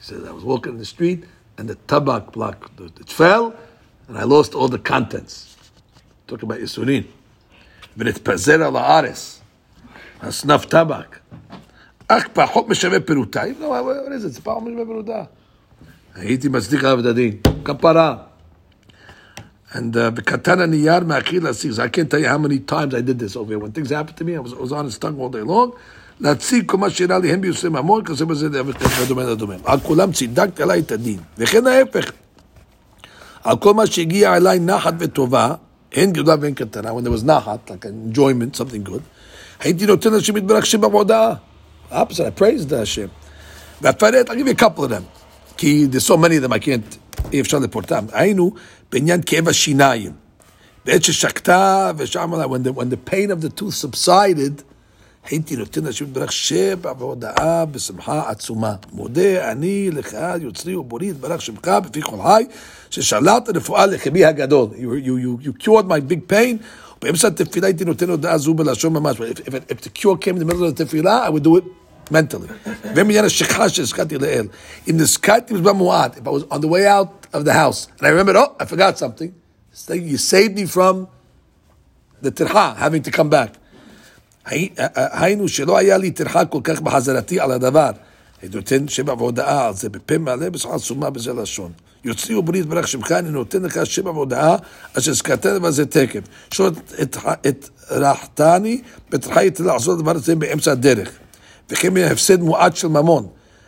He 0.00 0.04
said, 0.04 0.28
I 0.28 0.32
was 0.32 0.44
walking 0.44 0.72
in 0.72 0.78
the 0.78 0.84
street, 0.84 1.24
and 1.58 1.68
the 1.68 1.76
tabak 1.86 2.32
block, 2.32 2.70
it 3.00 3.08
fell, 3.08 3.52
and 4.08 4.16
I 4.18 4.24
lost 4.24 4.54
all 4.54 4.68
the 4.68 4.78
contents. 4.78 5.56
Talk 6.26 6.42
about 6.42 6.58
Yisurin. 6.60 7.04
ונתפזר 7.96 8.62
על 8.62 8.76
הארץ. 8.76 9.40
הסנף 10.20 10.64
טבק. 10.64 11.18
אך 12.08 12.28
פחות 12.32 12.68
משווה 12.68 13.00
פירוטה. 13.00 13.44
אם 13.44 13.54
לא, 13.60 13.80
what 13.80 14.10
is 14.10 14.24
it? 14.24 14.28
זה 14.28 14.40
פחות 14.40 14.62
משווה 14.62 14.84
פירוטה. 14.84 15.24
הייתי 16.14 16.48
מצדיק 16.48 16.84
עליו 16.84 17.00
את 17.00 17.04
הדין. 17.04 17.36
כפרה. 17.64 18.16
And 19.74 19.96
uh, 19.96 20.10
בקטן 20.10 20.60
הנייר 20.60 21.04
מאכיל 21.04 21.44
להשיג. 21.44 21.72
So 21.72 21.82
I 21.82 21.88
can't 21.88 22.10
tell 22.10 22.18
you 22.18 22.28
how 22.28 22.38
many 22.38 22.58
times 22.58 22.94
I 22.94 23.00
did 23.00 23.18
this 23.18 23.36
over 23.36 23.52
here. 23.52 23.58
When 23.58 23.72
things 23.72 23.90
happened 23.90 24.16
to 24.16 24.24
me, 24.24 24.36
I 24.36 24.40
was, 24.40 24.52
I 24.52 24.56
was 24.56 24.72
on 24.72 24.84
his 24.84 24.98
tongue 24.98 25.18
all 25.20 25.28
day 25.28 25.42
long. 25.42 25.70
להציג 26.20 26.62
כל 26.66 26.76
מה 26.76 26.90
שאירע 26.90 27.18
לי, 27.18 27.32
הם 27.32 27.40
ביוסי 27.40 27.68
ממון, 27.68 28.04
כזה 28.04 28.26
בזה 28.26 28.48
ודומה 29.02 29.24
לדומה. 29.24 29.54
על 29.64 29.80
כולם 29.80 30.12
צידקתי 30.12 30.62
עליי 30.62 30.80
את 30.80 30.92
הדין. 30.92 31.18
וכן 31.38 31.66
ההפך. 31.66 32.12
על 33.44 33.56
כל 33.56 33.74
מה 33.74 33.86
שהגיע 33.86 34.36
אליי 34.36 34.58
נחת 34.58 34.94
וטובה, 34.98 35.54
הן 35.92 36.12
גדולה 36.12 36.36
והן 36.40 36.54
קטנה, 36.54 36.90
when 36.90 37.04
there 37.04 37.20
was 37.20 37.24
נחת, 37.24 37.70
like 37.70 37.84
enjoyment, 37.84 38.56
something 38.56 38.88
good, 38.88 39.00
הייתי 39.60 39.86
נותן 39.86 40.12
לשם 40.12 40.36
יתברך 40.36 40.66
שם 40.66 40.80
בהודעה. 40.80 41.34
opposite, 41.90 42.20
I 42.20 42.40
praised 42.40 42.70
the 42.70 42.76
השם. 42.82 43.06
ואפרט, 43.82 44.30
I'll 44.30 44.34
give 44.34 44.46
you 44.46 44.60
a 44.60 44.62
couple 44.62 44.84
of 44.84 44.90
them. 44.90 45.02
כי 45.56 45.88
there's 45.92 46.06
so 46.06 46.16
many 46.16 46.36
of 46.36 46.48
them, 46.48 46.52
I 46.52 46.58
can't, 46.58 46.96
אי 47.32 47.40
אפשר 47.40 47.58
לפורטם. 47.58 48.04
היינו 48.12 48.52
בעניין 48.92 49.20
כאב 49.26 49.48
השיניים. 49.48 50.12
בעת 50.86 51.04
ששקטה 51.04 51.92
ושם, 51.96 52.32
when 52.32 52.66
the, 52.66 52.72
when 52.72 52.90
the 52.90 53.10
pain 53.10 53.30
of 53.30 53.44
the 53.44 53.60
tooth 53.60 53.84
subsided, 53.84 54.62
הייתי 55.30 55.56
נותן 55.56 55.84
לשם 55.84 56.04
יתברך 56.04 56.32
שבע 56.32 56.92
והודעה 56.98 57.64
בשמחה 57.64 58.30
עצומה. 58.30 58.74
מודה 58.92 59.52
אני 59.52 59.90
לך 59.90 60.16
יוצרי 60.40 60.76
ובורי 60.76 61.08
יתברך 61.08 61.42
שמך 61.42 61.68
בפי 61.84 62.02
כל 62.02 62.16
חי, 62.22 62.44
ששלט 62.90 63.48
רפואה 63.56 63.86
לחמי 63.86 64.24
הגדול. 64.24 64.68
You, 64.72 65.06
you, 65.06 65.44
you, 65.44 65.46
you 65.46 65.64
cured 65.64 65.86
my 65.86 66.12
big 66.12 66.32
pain. 66.32 66.64
באמצע 67.02 67.28
התפילה 67.28 67.66
הייתי 67.66 67.84
נותן 67.84 68.10
הודעה 68.10 68.38
זו 68.38 68.54
בלשון 68.54 68.92
ממש. 68.92 69.16
If, 69.16 69.20
if, 69.20 69.52
if 69.52 69.80
the 69.84 69.88
cure 69.88 70.16
came 70.16 70.36
in 70.36 70.38
the 70.38 70.52
middle 70.52 70.64
of 70.64 70.78
the 70.78 70.84
תפילה, 70.84 71.26
I 71.26 71.30
would 71.30 71.44
do 71.44 71.56
it 71.56 71.64
mentally. 72.12 72.70
ומעניין 72.96 73.24
השכחה 73.24 73.68
שהזכרתי 73.68 74.18
לאל. 74.18 74.46
אם 74.90 74.96
נזכרתי 74.96 75.54
בזמן 75.54 75.72
מועט, 75.72 76.16
if 76.16 76.20
I 76.20 76.30
was 76.30 76.54
on 76.54 76.60
the 76.60 76.68
way 76.68 76.86
out 76.86 77.23
of 77.37 77.43
the 77.49 77.53
house, 77.53 77.79
and 77.97 78.03
I 78.07 78.09
remembered, 78.09 78.37
oh, 78.43 78.55
I 78.59 78.65
forgot 78.65 78.97
something, 79.03 79.31
you 79.89 80.17
saved 80.17 80.53
me 80.59 80.65
from 80.75 81.07
the 82.21 82.31
tirha, 82.31 82.75
having 82.75 83.03
to 83.03 83.11
come 83.11 83.29
back. 83.29 83.51
היינו 84.93 85.47
שלא 85.47 85.77
היה 85.77 85.97
לי 85.97 86.11
טרחה 86.11 86.45
כל 86.45 86.59
כך 86.63 86.81
בחזרתי 86.81 87.39
על 87.39 87.51
הדבר. 87.51 87.91
הייתי 88.41 88.57
נותן 88.57 88.87
שבע 88.87 89.13
והודעה 89.13 89.67
על 89.67 89.73
זה 89.73 89.89
בפה 89.89 90.17
מלא 90.17 90.49
בשעה 90.49 90.75
עצומה 90.75 91.09
בזה 91.09 91.33
לשון. 91.33 91.71
יוצאי 92.03 92.35
וברית 92.35 92.65
ברך 92.65 92.87
שמך, 92.87 93.11
אני 93.11 93.29
נותן 93.29 93.63
לך 93.63 93.85
שבע 93.85 94.11
והודעה, 94.11 94.55
אשר 94.97 95.13
זכרתני 95.13 95.59
בזה 95.59 95.85
תקף. 95.85 96.19
שלא 96.51 96.71
הטרחתני, 97.45 98.81
בטרחה 99.09 99.39
הייתי 99.39 99.63
לעשות 99.63 99.99
דבר 99.99 100.15
הזה 100.15 100.35
באמצע 100.35 100.71
הדרך. 100.71 101.11
וכן 101.69 101.93
מהפסד 101.93 102.39
מועט 102.41 102.75
של 102.75 102.87
ממון. 102.87 103.27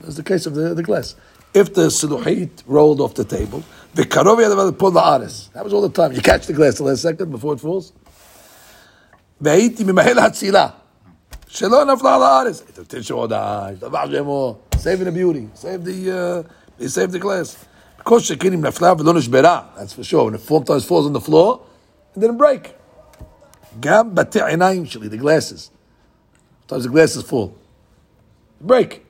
that's 0.00 0.16
the 0.16 0.22
case 0.22 0.46
of 0.46 0.54
the, 0.54 0.74
the 0.74 0.82
glass. 0.82 1.14
If 1.54 1.72
the 1.74 1.90
סלוחית 1.90 2.62
rolled 2.66 3.00
off 3.00 3.14
the 3.14 3.24
table, 3.24 3.62
וקרוב 3.94 4.40
יד 4.40 4.50
הדבר 4.50 4.64
לפול 4.64 4.92
לארץ. 4.94 5.50
That 5.54 5.64
was 5.64 5.72
all 5.72 5.82
the 5.82 5.88
time. 5.88 6.12
You 6.12 6.20
catch 6.20 6.46
the 6.46 6.52
glass 6.52 6.78
the 6.78 6.84
last 6.84 7.02
second 7.02 7.30
before 7.30 7.54
it 7.54 7.60
falls. 7.60 7.92
והייתי 9.40 9.84
ממהל 9.84 10.18
הצילה, 10.18 10.68
שלא 11.46 11.84
נפלה 11.84 12.14
על 12.14 12.22
הארץ. 12.22 12.62
תן 12.86 13.02
שם 13.02 13.14
הודעה, 13.14 13.68
השתבח 13.72 14.00
שמו, 14.12 14.56
save 14.72 15.00
the 15.00 15.10
beauty, 15.10 15.60
save 15.60 15.84
the, 15.84 16.10
uh, 16.80 16.88
save 16.88 17.12
the 17.12 17.18
glass. 17.18 17.56
כל 18.02 18.20
שכן 18.20 18.52
אם 18.52 18.64
נפלה 18.64 18.92
ולא 18.98 19.14
נשברה, 19.14 19.60
that's 19.76 19.92
for 19.92 20.04
sure, 20.04 20.24
when 20.24 20.34
it 20.34 20.40
sometimes 20.48 20.84
falls 20.84 21.06
on 21.06 21.12
the 21.12 21.30
floor, 21.30 21.60
it 22.16 22.20
didn't 22.20 22.38
break. 22.38 22.68
גם 23.80 24.14
בתי 24.14 24.42
עיניים 24.42 24.86
שלי, 24.86 25.08
the 25.08 25.22
glasses. 25.22 25.70
Sometimes 26.70 26.84
the 26.84 26.90
glass 26.90 27.16
is 27.16 27.22
full. 27.22 27.56
Break. 28.60 29.04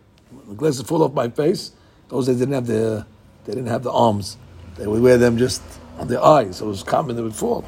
The 0.49 0.54
glass 0.54 0.76
is 0.76 0.82
full 0.82 1.02
of 1.02 1.14
my 1.14 1.28
face. 1.28 1.73
Those 2.08 2.26
they 2.26 2.35
didn't 2.35 2.54
have 2.54 2.66
the, 2.66 3.06
they 3.44 3.54
didn't 3.54 3.68
have 3.68 3.82
the 3.82 3.92
arms. 3.92 4.37
They 4.76 4.87
would 4.87 5.02
wear 5.02 5.16
them 5.16 5.38
just 5.38 5.62
on 5.99 6.08
their 6.08 6.23
eyes, 6.23 6.56
so 6.56 6.66
it 6.66 6.68
was 6.68 6.82
common 6.82 7.16
they 7.16 7.23
would 7.23 7.35
fall. 7.35 7.64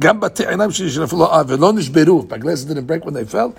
גם 0.00 0.20
בתי 0.20 0.46
עיניים 0.46 0.70
שלי 0.70 0.90
שנפלו 0.90 1.26
ולא 1.48 1.72
נשברו, 1.72 2.24
והגלסת 2.28 2.68
didn't 2.68 2.86
break 2.86 3.04
when 3.04 3.14
they 3.14 3.32
fell, 3.32 3.50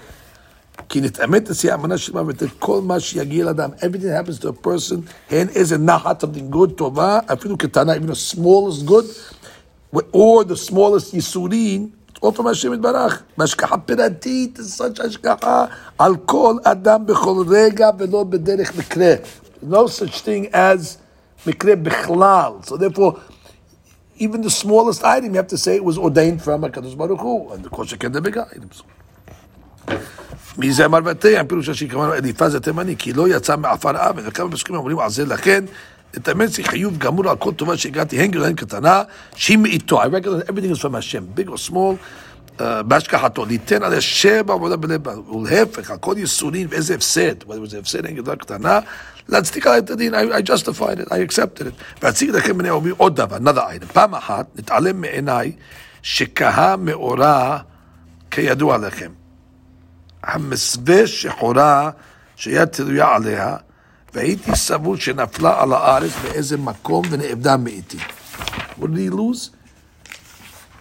כי 0.90 1.02
נתאמת 1.02 1.50
נשיאה 1.50 1.76
אמנה 1.76 1.98
של 1.98 2.14
מוות 2.14 2.44
את 2.44 2.50
כל 2.60 2.82
מה 2.82 3.00
שיגיע 3.00 3.46
לאדם. 3.46 3.70
Everything 3.78 4.08
that 4.08 4.28
happens 4.28 4.40
to 4.40 4.48
a 4.48 4.66
person, 4.68 4.98
הן 5.30 5.48
איזה 5.50 5.78
נחת, 5.78 6.24
something 6.24 6.56
good, 6.56 6.72
טובה, 6.76 7.20
אפילו 7.34 7.58
קטנה, 7.58 7.96
even 7.96 8.10
the 8.10 8.36
smallest 8.36 8.86
good, 8.86 9.06
or 10.14 10.44
the 10.44 10.70
smallest 10.70 11.14
ייסורים, 11.14 11.90
All 12.23 12.33
from 12.33 12.49
השם 12.51 12.75
יתברך. 12.75 13.23
בהשגחה 13.39 13.79
פירתית, 13.79 14.59
such 14.79 15.07
השגחה 15.07 15.65
על 15.99 16.17
כל 16.17 16.57
אדם 16.65 17.07
בכל 17.07 17.45
רגע 17.49 17.91
ולא 17.99 18.25
בדרך 18.25 18.77
מקרה. 18.79 19.15
No 19.71 19.87
such 19.87 20.21
thing 20.25 20.55
as 20.55 20.99
מקרה 21.47 21.77
בכלל. 21.77 22.53
So 22.63 22.77
therefore, 22.77 23.13
even 24.19 24.43
the 24.43 24.51
smallest 24.51 25.03
item, 25.05 25.35
you 25.35 25.41
have 25.43 25.49
to 25.49 25.59
say 25.59 25.77
it 25.77 25.85
was 25.85 25.99
ordained 25.99 26.41
from 26.43 26.63
HaKadosh 26.63 26.97
Baruch 26.97 27.21
Hu, 27.21 27.51
and 27.53 27.65
the 27.65 28.21
big 28.21 28.39
items. 28.39 28.83
מי 30.59 30.73
זה 30.73 30.85
אמר 30.85 31.01
בתי, 31.01 31.39
הפירוש 31.39 31.69
השני 31.69 31.89
כמובן 31.89 32.11
אליפז 32.13 32.55
התימני, 32.55 32.97
כי 32.97 33.13
לא 33.13 33.29
יצא 33.29 33.57
מעפר 33.57 34.11
אבן, 34.11 34.23
וכמה 34.27 34.51
פסוקים 34.51 34.75
אומרים 34.75 34.99
על 34.99 35.11
זה, 35.11 35.25
לכן 35.25 35.65
נתאמץ 36.17 36.61
חיוב 36.61 36.99
גמור 36.99 37.31
על 37.31 37.37
כל 37.37 37.53
טובה 37.53 37.77
שהגעתי, 37.77 38.21
הן 38.21 38.31
גדולה 38.31 38.47
הן 38.47 38.55
קטנה, 38.55 39.03
שהיא 39.37 39.59
מאיתו, 39.59 40.03
I 40.03 40.07
recognize 40.07 40.49
everything 40.49 40.77
is 40.77 40.83
from 40.83 40.97
השם, 40.97 41.25
big 41.37 41.49
or 41.49 41.71
small, 41.71 42.63
בהשגחתו, 42.87 43.45
ליתן 43.45 43.83
עליה 43.83 44.01
שבע 44.01 44.55
עבודה 44.55 44.77
בלב, 44.77 45.07
ולהפך, 45.09 45.91
על 45.91 45.97
כל 45.99 46.15
ייסורים 46.17 46.67
ואיזה 46.71 46.95
הפסד, 46.95 47.43
whether 47.43 47.69
זה 47.69 47.79
הפסד 47.79 48.07
הן 48.07 48.15
גדולה 48.15 48.37
קטנה, 48.37 48.81
להצדיק 49.29 49.67
עליה 49.67 49.79
את 49.79 49.91
הדין, 49.91 50.15
I 50.15 50.19
justified 50.19 51.01
it, 51.01 51.09
I 51.09 51.33
accepted 51.33 51.61
it. 51.61 52.03
ואציג 52.03 52.31
לכם 52.31 52.59
בני 52.59 52.71
אומרים 52.71 52.95
עוד 52.97 53.17
דבר, 53.17 53.37
another 53.37 53.59
item. 53.59 53.93
פעם 53.93 54.15
אחת, 54.15 54.47
נתעלם 54.57 55.01
מעיניי, 55.01 55.53
שכהה 56.03 56.77
מאורע, 56.77 57.59
כידוע 58.31 58.79
לכם. 58.79 59.11
המסווה 60.23 61.07
שחורה 61.07 61.91
שהיה 62.37 62.67
תלויה 62.67 63.15
עליה, 63.15 63.57
והייתי 64.15 64.57
סבור 64.57 64.97
שנפלה 64.97 65.63
על 65.63 65.73
הארץ 65.73 66.13
באיזה 66.23 66.57
מקום 66.57 67.05
ונאבדה 67.11 67.57
מאיתי. 67.57 67.99
Lose? 68.81 69.51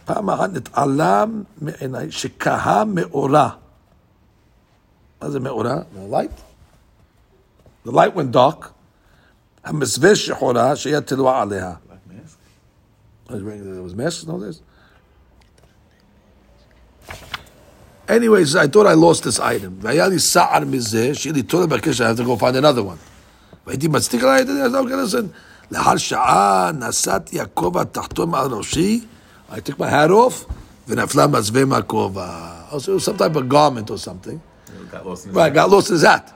פעם 0.05 0.29
אחת 0.29 0.49
נתעלם 0.53 1.43
מעיניי 1.61 2.11
שכהה 2.11 2.85
מאורע. 2.85 3.49
מה 5.21 5.29
זה 5.29 5.39
מאורע? 5.39 5.75
light? 6.11 6.41
The 7.87 7.91
light 7.91 8.15
went 8.15 8.35
dark. 8.35 8.67
המסווה 9.63 10.15
שחורה 10.15 10.75
שהיה 10.75 11.01
תלויה 11.01 11.41
עליה. 11.41 11.73
Anyways, 18.07 18.55
I 18.55 18.67
thought 18.67 18.85
I 18.85 18.93
lost 18.93 19.23
this 19.23 19.39
item. 19.39 19.71
והיה 19.81 20.07
לי 20.07 20.19
סער 20.19 20.65
מזה, 20.65 21.15
שיהיה 21.15 21.33
לי 21.33 21.43
תורה 21.43 21.67
בקש, 21.67 22.01
I 22.01 22.03
have 22.03 22.17
to 22.17 22.23
go 22.23 22.35
find 22.37 22.55
another 22.55 22.83
one. 22.83 23.12
והייתי 23.66 23.88
מצדיק 23.88 24.22
עליי, 24.22 24.42
אז 24.42 24.74
okay, 24.74 25.14
listen. 25.14 25.26
לאחר 25.70 25.96
שעה 25.96 26.70
נסעתי 26.74 27.40
הכובע 27.40 27.80
התחתון 27.80 28.34
על 28.34 28.54
ראשי, 28.54 29.00
I 29.50 29.54
took 29.54 29.78
my 29.78 29.90
hat 29.90 30.10
off, 30.10 30.52
ונפלה 30.88 31.26
מזווה 31.26 31.64
מהכובע. 31.64 32.28
Also, 32.70 32.92
it 32.92 32.94
was 32.94 33.04
some 33.04 33.16
type 33.16 33.36
of 33.36 33.48
garment 33.48 33.90
or 33.90 33.98
something. 33.98 34.40
It 34.68 34.90
got 34.90 35.06
lost 35.06 35.24
in 35.24 35.30
his 35.30 35.36
Right, 35.36 35.54
got 35.54 35.70
lost 35.70 35.88
in 35.88 35.94
his 35.94 36.02
hat. 36.02 36.32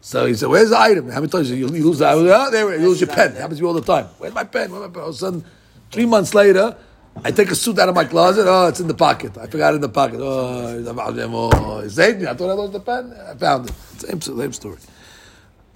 So 0.00 0.26
he 0.26 0.34
said, 0.34 0.48
"Where's 0.48 0.70
the 0.70 0.80
item? 0.90 1.04
How 1.10 1.20
many 1.20 1.30
times 1.34 1.50
you, 1.50 1.56
you 1.56 1.82
lose 1.88 1.98
the 1.98 2.06
item? 2.08 2.26
Oh, 2.28 2.50
there, 2.50 2.78
you 2.78 2.88
lose 2.88 3.00
your 3.00 3.12
pen. 3.18 3.28
It 3.32 3.40
happens 3.42 3.58
to 3.58 3.62
you 3.62 3.68
all 3.68 3.78
the 3.82 3.88
time. 3.94 4.06
Where's 4.18 4.34
my 4.34 4.44
pen? 4.44 4.70
Where's 4.70 4.84
my 4.86 4.92
pen?" 4.94 5.02
All 5.02 5.08
of 5.08 5.14
a 5.14 5.18
sudden, 5.18 5.44
three 5.90 6.06
months 6.06 6.34
later, 6.34 6.76
I 7.24 7.30
take 7.30 7.50
a 7.50 7.54
suit 7.54 7.78
out 7.78 7.88
of 7.88 7.94
my 7.94 8.04
closet. 8.04 8.44
Oh, 8.46 8.68
it's 8.68 8.80
in 8.80 8.88
the 8.88 8.94
pocket. 8.94 9.32
I 9.38 9.46
forgot 9.48 9.72
it 9.72 9.76
in 9.76 9.80
the 9.80 9.88
pocket. 10.00 10.20
Oh, 10.20 11.52
oh, 11.56 11.80
he 11.82 11.88
saved 11.88 12.20
me. 12.20 12.26
I 12.26 12.34
thought 12.34 12.50
I 12.50 12.56
lost 12.62 12.72
the 12.72 12.80
pen. 12.80 13.12
I 13.30 13.34
found 13.34 13.68
it. 13.68 13.74
Same, 13.98 14.20
same 14.20 14.52
story. 14.52 14.78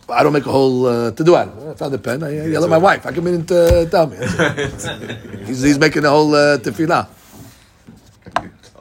But 0.07 0.15
I 0.19 0.23
don't 0.25 0.33
make 0.33 0.47
a 0.47 0.51
whole 0.51 0.87
uh, 0.87 1.11
to 1.13 1.25
do 1.25 1.37
out 1.37 1.49
of 1.49 1.59
it. 1.59 1.71
I 1.71 1.75
found 1.75 1.93
the 1.95 1.99
pen. 1.99 2.23
I, 2.23 2.29
I 2.29 2.47
yell 2.47 2.65
at 2.65 2.71
my 2.71 2.79
wife. 2.79 3.07
I 3.07 3.13
come 3.13 3.27
in 3.29 3.35
and 3.35 3.53
uh, 3.53 3.85
tell 3.87 4.07
me. 4.09 4.17
he's, 5.47 5.63
he's 5.63 5.79
making 5.79 6.05
a 6.05 6.11
whole 6.11 6.35
uh, 6.35 6.59
tefillah. 6.59 7.07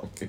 Okay. 0.04 0.28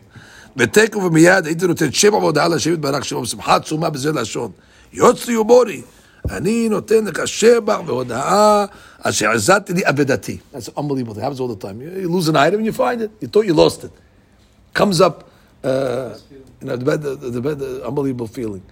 ותקף 0.57 0.97
ומיד 0.97 1.47
הייתי 1.47 1.67
נותן 1.67 1.93
שבע 1.93 2.17
והודעה 2.17 2.49
לשבת 2.49 2.79
ברק 2.79 3.05
שבע 3.05 3.21
בשמחה 3.21 3.57
עצומה 3.57 3.91
בזה 3.91 4.13
לשון. 4.13 4.51
יוצרי 4.93 5.37
ומורי, 5.37 5.83
אני 6.31 6.69
נותן 6.69 7.05
לך 7.05 7.29
שבח 7.29 7.79
והודעה 7.87 8.65
אשר 9.01 9.31
עזרתי 9.31 9.73
לי 9.73 9.83
אבדתי. 9.89 10.39
That's 10.53 10.69
unbelievable. 10.77 11.19
It 11.19 11.23
happens 11.23 11.41
all 11.41 11.49
the 11.49 11.57
time. 11.57 11.81
You, 11.81 11.91
you 12.01 12.09
lose 12.09 12.29
an 12.29 12.37
item 12.37 12.59
and 12.61 12.67
you 12.67 12.73
find 12.73 13.01
it. 13.01 13.11
You 13.21 13.29
thought 13.29 13.47
you 13.47 13.55
lost 13.55 13.85
it. 13.85 13.93
Comes 14.75 15.01
up, 15.01 15.31
uh, 15.65 16.17
you 16.61 16.67
know, 16.67 16.77
the, 16.77 16.85
bed, 16.85 17.03
the, 17.03 17.17
the, 17.17 17.41
bed, 17.41 17.59
the 17.59 17.87
unbelievable 17.87 18.27
feeling. 18.27 18.63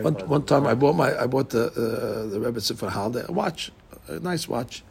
One, 0.00 0.14
one 0.28 0.44
time 0.44 0.66
I 0.66 0.74
bought 0.74 0.94
my 0.94 1.18
I 1.18 1.26
bought 1.26 1.50
the 1.50 1.66
uh, 1.66 2.30
the 2.30 2.40
Rebbe 2.40 2.60
for 2.60 2.88
holiday 2.88 3.24
a 3.28 3.32
watch, 3.32 3.70
a 4.08 4.18
nice 4.20 4.48
watch. 4.48 4.82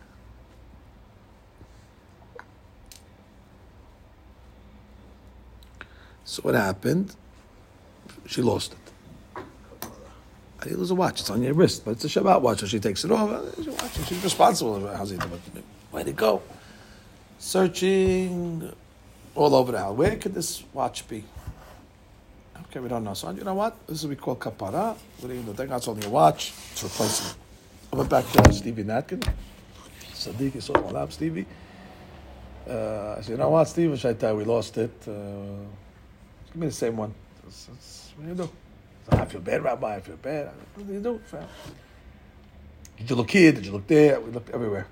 So 6.23 6.41
what 6.43 6.55
happened? 6.55 7.15
She 8.27 8.41
lost 8.41 8.73
it. 8.73 9.43
I 10.59 10.63
didn't 10.65 10.79
lose 10.79 10.91
a 10.91 10.95
watch. 10.95 11.19
It's 11.21 11.29
on 11.29 11.41
your 11.41 11.53
wrist, 11.53 11.83
but 11.83 11.91
it's 11.91 12.05
a 12.05 12.07
Shabbat 12.07 12.41
watch. 12.41 12.59
So 12.59 12.67
she 12.67 12.79
takes 12.79 13.03
it 13.03 13.11
off. 13.11 13.43
It's 13.57 13.67
a 13.67 13.71
watch. 13.71 14.07
She's 14.07 14.23
responsible. 14.23 14.87
How's 14.95 15.11
it? 15.11 15.21
Where'd 15.89 16.07
it 16.07 16.15
go? 16.15 16.41
Searching 17.39 18.71
all 19.33 19.55
over 19.55 19.71
the 19.71 19.79
house. 19.79 19.97
Where 19.97 20.15
could 20.15 20.35
this 20.35 20.63
watch 20.73 21.07
be? 21.07 21.25
Okay, 22.71 22.79
we 22.79 22.87
don't 22.87 23.03
know. 23.03 23.13
So 23.13 23.29
you 23.31 23.43
know 23.43 23.53
what? 23.53 23.85
This 23.85 23.97
is 23.97 24.05
what 24.05 24.11
we 24.11 24.15
call 24.15 24.37
kapara. 24.37 24.95
What 25.19 25.29
are 25.29 25.33
you 25.35 25.41
going 25.41 25.45
to 25.47 25.51
do? 25.51 25.57
Take 25.57 25.71
out 25.71 25.85
only 25.89 26.07
a 26.07 26.09
watch. 26.09 26.53
It's 26.71 26.81
replacing. 26.81 27.37
I 27.91 27.95
went 27.97 28.09
back 28.09 28.25
to 28.31 28.53
Stevie 28.53 28.85
Natkin. 28.85 29.21
Sadiq 30.13 30.55
is 30.55 30.69
my 30.69 30.79
lap, 30.79 31.11
Stevie. 31.11 31.45
Uh, 32.69 33.15
I 33.17 33.21
said, 33.21 33.31
you 33.31 33.37
know 33.37 33.49
what, 33.49 33.77
I 33.77 34.13
tell 34.13 34.37
we 34.37 34.45
lost 34.45 34.77
it? 34.77 34.93
Uh, 35.05 35.11
give 36.47 36.55
me 36.55 36.67
the 36.67 36.71
same 36.71 36.95
one. 36.95 37.13
It's- 37.39 37.67
it's- 37.73 38.13
what 38.15 38.23
do 38.23 38.29
you 38.29 38.35
do? 38.35 38.49
I 39.17 39.25
feel 39.25 39.41
bad, 39.41 39.63
Rabbi. 39.63 39.95
I 39.95 39.99
feel 39.99 40.15
bad. 40.15 40.51
What 40.75 40.87
do 40.87 40.93
you 40.93 41.01
do? 41.01 41.19
Did 42.99 43.09
you 43.09 43.15
look 43.17 43.31
here? 43.31 43.51
Did 43.51 43.65
you 43.65 43.73
look 43.73 43.87
there? 43.87 44.21
We 44.21 44.31
looked 44.31 44.51
everywhere. 44.51 44.87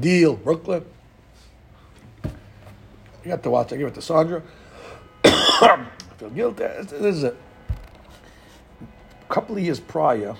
Deal, 0.00 0.34
Brooklyn. 0.34 0.84
I 2.24 3.28
got 3.28 3.44
the 3.44 3.50
watch. 3.50 3.72
I 3.72 3.76
gave 3.76 3.86
it 3.86 3.94
to 3.94 4.02
Sandra. 4.02 4.42
Feel 6.18 6.30
guilty. 6.30 6.64
This 6.64 6.92
is. 6.92 7.24
A 7.24 7.34
couple 9.28 9.56
of 9.56 9.62
years 9.62 9.80
prior, 9.80 10.36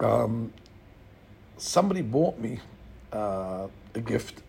um, 0.00 0.52
somebody 1.56 2.02
bought 2.02 2.38
me 2.38 2.58
uh, 3.12 3.68
a 3.94 4.00
gift. 4.00 4.42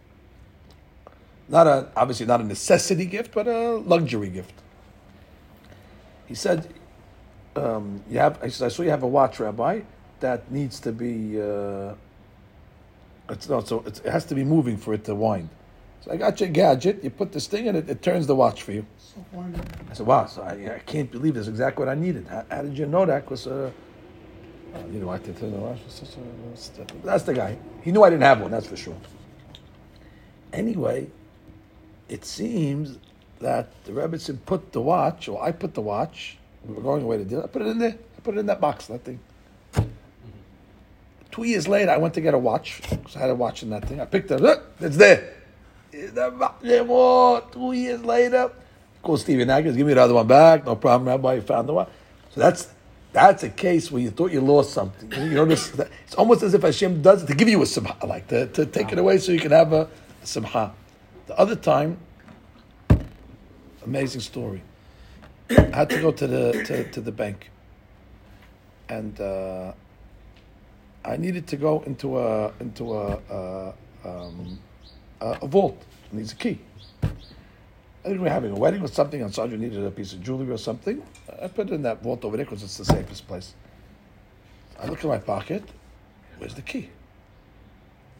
Not 1.47 1.67
a 1.67 1.89
obviously 1.95 2.25
not 2.25 2.41
a 2.41 2.43
necessity 2.43 3.05
gift, 3.05 3.33
but 3.33 3.47
a 3.47 3.75
luxury 3.75 4.29
gift. 4.29 4.55
He 6.25 6.33
said, 6.33 6.67
um, 7.55 8.03
"You 8.09 8.17
have." 8.19 8.39
I 8.43 8.49
said, 8.49 8.65
"I 8.65 8.69
saw 8.69 8.81
you 8.81 8.89
have 8.89 9.03
a 9.03 9.07
watch, 9.07 9.39
Rabbi, 9.39 9.81
that 10.21 10.51
needs 10.51 10.79
to 10.81 10.91
be. 10.91 11.39
Uh, 11.39 11.93
it's 13.29 13.47
not 13.47 13.67
so. 13.67 13.83
It 13.85 13.99
has 13.99 14.25
to 14.25 14.35
be 14.35 14.43
moving 14.43 14.75
for 14.75 14.95
it 14.95 15.03
to 15.05 15.13
wind." 15.13 15.49
So 16.05 16.11
I 16.11 16.17
got 16.17 16.39
your 16.39 16.49
gadget. 16.49 17.03
You 17.03 17.09
put 17.09 17.31
this 17.31 17.47
thing 17.47 17.65
in 17.65 17.75
it. 17.75 17.89
It 17.89 18.03
turns 18.03 18.27
the 18.27 18.35
watch 18.35 18.61
for 18.61 18.73
you. 18.73 18.85
I 19.89 19.93
said, 19.93 20.05
"Wow!" 20.05 20.27
So 20.27 20.43
I, 20.43 20.75
I 20.75 20.79
can't 20.85 21.09
believe 21.09 21.33
this 21.33 21.43
is 21.43 21.47
exactly 21.47 21.83
what 21.83 21.91
I 21.91 21.99
needed. 21.99 22.27
How, 22.27 22.45
how 22.51 22.61
did 22.61 22.77
you 22.77 22.85
know 22.85 23.07
that? 23.07 23.25
Because 23.25 23.47
uh, 23.47 23.71
uh, 24.75 24.79
you 24.91 24.99
know, 24.99 25.09
I 25.09 25.17
did 25.17 25.35
turn 25.39 25.51
the 25.51 25.57
watch. 25.57 25.79
That's 27.03 27.23
the 27.23 27.33
guy. 27.33 27.57
He 27.81 27.91
knew 27.91 28.03
I 28.03 28.11
didn't 28.11 28.21
have 28.21 28.39
one. 28.39 28.51
That's 28.51 28.67
for 28.67 28.77
sure. 28.77 28.95
Anyway, 30.53 31.09
it 32.07 32.23
seems 32.23 32.99
that 33.39 33.69
the 33.85 33.91
Rebbetzin 33.91 34.37
put 34.45 34.73
the 34.73 34.81
watch, 34.81 35.27
or 35.27 35.41
I 35.41 35.51
put 35.51 35.73
the 35.73 35.81
watch. 35.81 36.37
We 36.65 36.75
were 36.75 36.83
going 36.83 37.01
away 37.01 37.17
to 37.17 37.25
dinner. 37.25 37.43
I 37.45 37.47
put 37.47 37.63
it 37.63 37.69
in 37.69 37.79
there. 37.79 37.97
I 38.17 38.21
put 38.21 38.35
it 38.35 38.39
in 38.41 38.45
that 38.45 38.61
box. 38.61 38.85
That 38.87 39.03
thing. 39.03 39.19
Two 41.31 41.45
years 41.45 41.67
later, 41.67 41.89
I 41.89 41.97
went 41.97 42.13
to 42.13 42.21
get 42.21 42.35
a 42.35 42.37
watch 42.37 42.81
because 42.91 43.15
I 43.15 43.19
had 43.21 43.31
a 43.31 43.35
watch 43.35 43.63
in 43.63 43.71
that 43.71 43.87
thing. 43.87 43.99
I 43.99 44.05
picked 44.05 44.29
it 44.29 44.45
up. 44.45 44.71
It's 44.79 44.97
there. 44.97 45.34
Two 46.15 47.71
years 47.73 48.03
later, 48.03 48.51
call 49.03 49.17
Stephen 49.17 49.49
Atkins, 49.49 49.75
give 49.75 49.85
me 49.85 49.93
the 49.93 50.01
other 50.01 50.13
one 50.13 50.27
back. 50.27 50.65
No 50.65 50.75
problem, 50.75 51.09
Rabbi. 51.09 51.35
You 51.35 51.41
found 51.41 51.69
the 51.69 51.73
one. 51.73 51.87
So 52.31 52.39
that's 52.41 52.69
that's 53.15 53.43
a 53.43 53.49
case 53.49 53.91
where 53.91 54.01
you 54.01 54.11
thought 54.11 54.31
you 54.31 54.41
lost 54.41 54.73
something. 54.73 55.09
You 55.31 55.45
this, 55.45 55.73
it's 56.05 56.15
almost 56.15 56.43
as 56.43 56.53
if 56.53 56.61
Hashem 56.63 57.01
does 57.01 57.23
it 57.23 57.27
to 57.27 57.33
give 57.33 57.47
you 57.47 57.61
a 57.61 57.65
simha, 57.65 57.95
like 58.05 58.27
to, 58.27 58.47
to 58.47 58.65
take 58.65 58.91
it 58.91 58.99
away 58.99 59.19
so 59.19 59.31
you 59.31 59.39
can 59.39 59.51
have 59.51 59.71
a, 59.71 59.87
a 60.21 60.25
simha. 60.25 60.73
The 61.27 61.39
other 61.39 61.55
time, 61.55 61.97
amazing 63.85 64.21
story. 64.21 64.61
I 65.49 65.75
had 65.75 65.89
to 65.91 66.01
go 66.01 66.11
to 66.11 66.27
the 66.27 66.63
to, 66.65 66.91
to 66.91 67.01
the 67.01 67.11
bank, 67.11 67.51
and 68.89 69.19
uh, 69.21 69.73
I 71.05 71.17
needed 71.17 71.47
to 71.47 71.57
go 71.57 71.81
into 71.85 72.19
a 72.19 72.51
into 72.59 72.93
a 72.95 73.19
a, 73.29 73.73
um, 74.03 74.59
a, 75.21 75.37
a 75.41 75.47
vault. 75.47 75.81
Needs 76.15 76.31
a 76.31 76.35
key. 76.35 76.59
I 77.03 77.07
think 78.09 78.19
we 78.19 78.19
were 78.19 78.29
having 78.29 78.51
a 78.51 78.55
wedding 78.55 78.81
or 78.81 78.87
something, 78.87 79.21
and 79.21 79.33
Sandra 79.33 79.57
needed 79.57 79.83
a 79.83 79.91
piece 79.91 80.13
of 80.13 80.23
jewelry 80.23 80.49
or 80.49 80.57
something. 80.57 81.03
I 81.41 81.49
put 81.49 81.67
it 81.67 81.73
in 81.73 81.81
that 81.81 82.01
vault 82.01 82.23
over 82.23 82.37
there 82.37 82.45
because 82.45 82.63
it's 82.63 82.77
the 82.77 82.85
safest 82.85 83.27
place. 83.27 83.53
I 84.79 84.87
look 84.87 85.03
in 85.03 85.09
my 85.09 85.17
pocket. 85.17 85.63
Where's 86.37 86.53
the 86.53 86.61
key? 86.61 86.89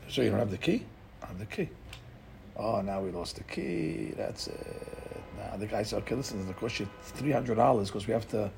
So 0.09 0.21
you 0.21 0.29
don't 0.29 0.39
have 0.39 0.51
the 0.51 0.57
key? 0.57 0.83
I 1.23 1.27
have 1.27 1.39
the 1.39 1.45
key. 1.45 1.69
Oh, 2.57 2.81
now 2.81 3.01
we 3.01 3.11
lost 3.11 3.37
the 3.37 3.43
key. 3.43 4.13
That's 4.17 4.47
it. 4.47 5.23
Now 5.37 5.55
the 5.57 5.67
guy 5.67 5.83
said, 5.83 5.99
okay, 5.99 6.15
listen, 6.15 6.41
it'll 6.41 6.53
cost 6.53 6.79
you 6.79 6.89
$300 7.17 7.85
because 7.85 8.07
we 8.07 8.13
have 8.13 8.27
to 8.29 8.51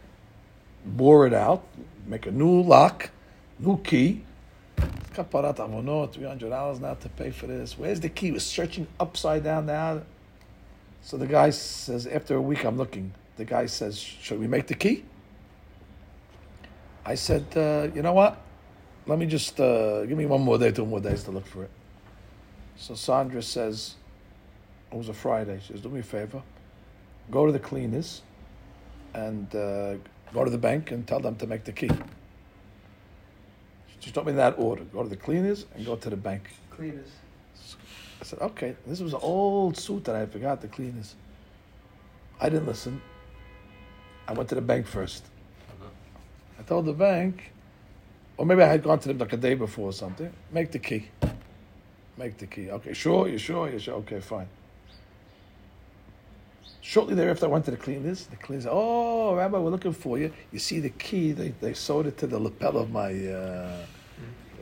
bore 0.86 1.28
it 1.28 1.34
out, 1.34 1.64
make 2.08 2.26
a 2.26 2.32
new 2.32 2.62
lock, 2.62 3.12
new 3.60 3.78
key. 3.84 4.24
Kaparat 5.18 5.58
avonot, 5.58 6.14
$300 6.14 6.80
now 6.80 6.94
to 6.94 7.10
pay 7.10 7.32
for 7.32 7.48
this. 7.48 7.78
Where's 7.78 8.00
the 8.00 8.10
key? 8.10 8.32
We're 8.32 8.40
searching 8.40 8.86
upside 9.00 9.44
down 9.44 9.66
now. 9.66 10.02
So 11.02 11.18
the 11.18 11.26
guy 11.26 11.50
says, 11.50 12.06
after 12.06 12.36
a 12.36 12.42
week, 12.42 12.64
I'm 12.64 12.78
looking. 12.78 13.12
The 13.38 13.46
guy 13.46 13.66
says, 13.66 13.98
should 13.98 14.40
we 14.40 14.48
make 14.48 14.68
the 14.68 14.76
key? 14.76 15.06
I 17.04 17.16
said, 17.16 17.46
uh, 17.56 17.88
you 17.96 18.04
know 18.04 18.14
what? 18.14 18.40
Let 19.08 19.18
me 19.18 19.26
just 19.26 19.60
uh, 19.60 20.06
give 20.06 20.18
me 20.18 20.28
one 20.28 20.42
more 20.42 20.60
day, 20.60 20.72
two 20.72 20.86
more 20.86 21.00
days 21.00 21.24
to 21.24 21.32
look 21.32 21.48
for 21.48 21.64
it. 21.64 21.72
So 22.76 22.94
Sandra 22.94 23.42
says, 23.42 23.96
it 24.92 24.98
was 24.98 25.10
a 25.10 25.14
Friday. 25.14 25.60
She 25.66 25.74
says, 25.74 25.82
do 25.82 25.90
me 25.90 26.02
a 26.02 26.04
favor. 26.04 26.44
Go 27.32 27.48
to 27.48 27.52
the 27.52 27.60
cleaners 27.60 28.22
and 29.16 29.54
uh, 29.56 29.96
go 30.32 30.44
to 30.44 30.52
the 30.52 30.58
bank 30.58 30.92
and 30.92 31.08
tell 31.08 31.20
them 31.20 31.36
to 31.38 31.48
make 31.48 31.64
the 31.64 31.72
key. 31.72 31.90
She 34.00 34.12
told 34.12 34.28
me 34.28 34.32
in 34.32 34.38
that 34.38 34.56
order. 34.58 34.84
Go 34.84 35.04
to 35.04 35.10
the 35.10 35.16
cleaners 35.16 35.66
and 35.76 35.86
go 35.86 35.96
to 35.96 36.10
the 36.10 36.18
bank. 36.18 36.50
cleaners. 36.70 37.10
I 38.20 38.24
said, 38.24 38.40
okay, 38.40 38.76
this 38.86 39.00
was 39.00 39.14
an 39.14 39.20
old 39.22 39.78
suit 39.78 40.06
that 40.06 40.16
I 40.16 40.26
forgot 40.26 40.62
The 40.62 40.68
cleaners. 40.68 41.16
I 42.40 42.50
didn't 42.50 42.68
listen. 42.68 43.02
I 44.28 44.34
went 44.34 44.50
to 44.50 44.56
the 44.56 44.62
bank 44.62 44.86
first. 44.88 45.24
Uh-huh. 45.70 45.90
I 46.60 46.64
told 46.64 46.86
the 46.86 46.94
bank, 46.94 47.52
or 48.38 48.46
maybe 48.46 48.62
I 48.62 48.68
had 48.68 48.84
gone 48.84 49.00
to 49.00 49.08
them 49.08 49.18
like 49.18 49.34
a 49.34 49.38
day 49.38 49.56
before 49.56 49.90
or 49.90 49.94
something, 49.94 50.32
make 50.52 50.72
the 50.72 50.80
key. 50.80 51.08
Make 52.18 52.38
the 52.38 52.48
key. 52.48 52.70
Okay, 52.72 52.94
sure, 52.94 53.28
you 53.28 53.38
sure, 53.38 53.70
you 53.70 53.80
sure? 53.80 53.96
Okay, 53.96 54.20
fine. 54.20 54.48
Shortly 56.88 57.16
thereafter, 57.16 57.48
I 57.48 57.50
went 57.50 57.66
to 57.66 57.72
the 57.72 57.76
cleaners. 57.76 58.28
The 58.28 58.38
cleaners 58.38 58.66
oh, 58.66 59.36
Rabbi, 59.36 59.58
we're 59.58 59.72
looking 59.72 59.92
for 59.92 60.18
you. 60.18 60.32
You 60.54 60.60
see 60.60 60.80
the 60.80 60.92
key, 60.92 61.34
they, 61.34 61.50
they 61.50 61.74
sewed 61.74 62.06
it 62.06 62.18
to 62.20 62.28
the 62.28 62.40
lapel 62.40 62.78
of 62.78 62.92
my... 62.92 63.12
Uh, 63.12 63.86